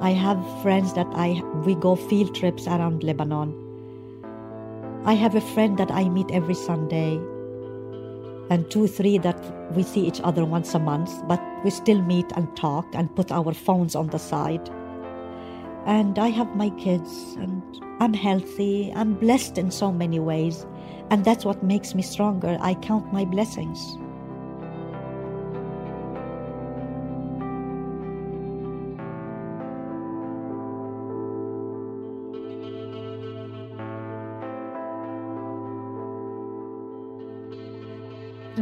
I 0.00 0.10
have 0.10 0.62
friends 0.62 0.94
that 0.94 1.06
I 1.12 1.40
we 1.64 1.74
go 1.74 1.94
field 1.94 2.34
trips 2.34 2.66
around 2.66 3.02
Lebanon. 3.04 3.54
I 5.04 5.14
have 5.14 5.34
a 5.34 5.40
friend 5.40 5.78
that 5.78 5.90
I 5.90 6.08
meet 6.08 6.30
every 6.30 6.54
Sunday 6.54 7.20
and 8.52 8.70
two, 8.70 8.86
three 8.86 9.16
that 9.16 9.40
we 9.74 9.82
see 9.82 10.06
each 10.06 10.20
other 10.20 10.44
once 10.44 10.74
a 10.74 10.78
month, 10.78 11.26
but 11.26 11.40
we 11.64 11.70
still 11.70 12.02
meet 12.02 12.26
and 12.36 12.54
talk 12.54 12.86
and 12.92 13.14
put 13.16 13.32
our 13.32 13.54
phones 13.54 13.94
on 13.96 14.08
the 14.08 14.18
side. 14.18 14.68
And 15.86 16.18
I 16.18 16.28
have 16.28 16.54
my 16.54 16.68
kids, 16.70 17.34
and 17.40 17.62
I'm 17.98 18.12
healthy. 18.12 18.92
I'm 18.94 19.14
blessed 19.14 19.56
in 19.56 19.70
so 19.70 19.90
many 19.90 20.20
ways. 20.20 20.66
And 21.08 21.24
that's 21.24 21.46
what 21.46 21.62
makes 21.62 21.94
me 21.94 22.02
stronger. 22.02 22.58
I 22.60 22.74
count 22.74 23.10
my 23.10 23.24
blessings. 23.24 23.96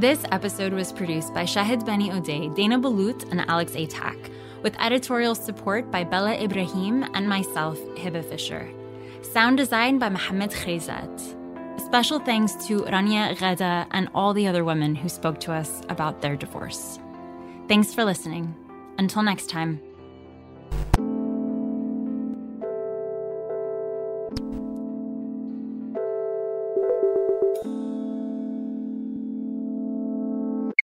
This 0.01 0.25
episode 0.33 0.73
was 0.73 0.95
produced 0.95 1.35
by 1.35 1.43
Shahid 1.43 1.85
Beni 1.85 2.09
Odeh, 2.09 2.55
Dana 2.55 2.79
Ballout, 2.79 3.31
and 3.31 3.43
Alex 3.51 3.73
Atack, 3.73 4.33
with 4.63 4.75
editorial 4.81 5.35
support 5.35 5.91
by 5.91 6.05
Bella 6.05 6.43
Ibrahim 6.43 7.03
and 7.13 7.29
myself, 7.29 7.79
Hebah 7.99 8.25
Fisher. 8.25 8.67
Sound 9.21 9.59
design 9.59 9.99
by 9.99 10.09
Mohammed 10.09 10.53
Khayzat. 10.53 11.85
Special 11.85 12.19
thanks 12.19 12.55
to 12.67 12.81
Rania 12.85 13.37
Ghada 13.37 13.87
and 13.91 14.09
all 14.15 14.33
the 14.33 14.47
other 14.47 14.65
women 14.65 14.95
who 14.95 15.11
spoke 15.11 15.39
to 15.41 15.53
us 15.53 15.83
about 15.91 16.23
their 16.23 16.35
divorce. 16.35 16.99
Thanks 17.69 17.93
for 17.93 18.03
listening. 18.03 18.55
Until 18.97 19.23
next 19.23 19.51
time. 19.51 19.83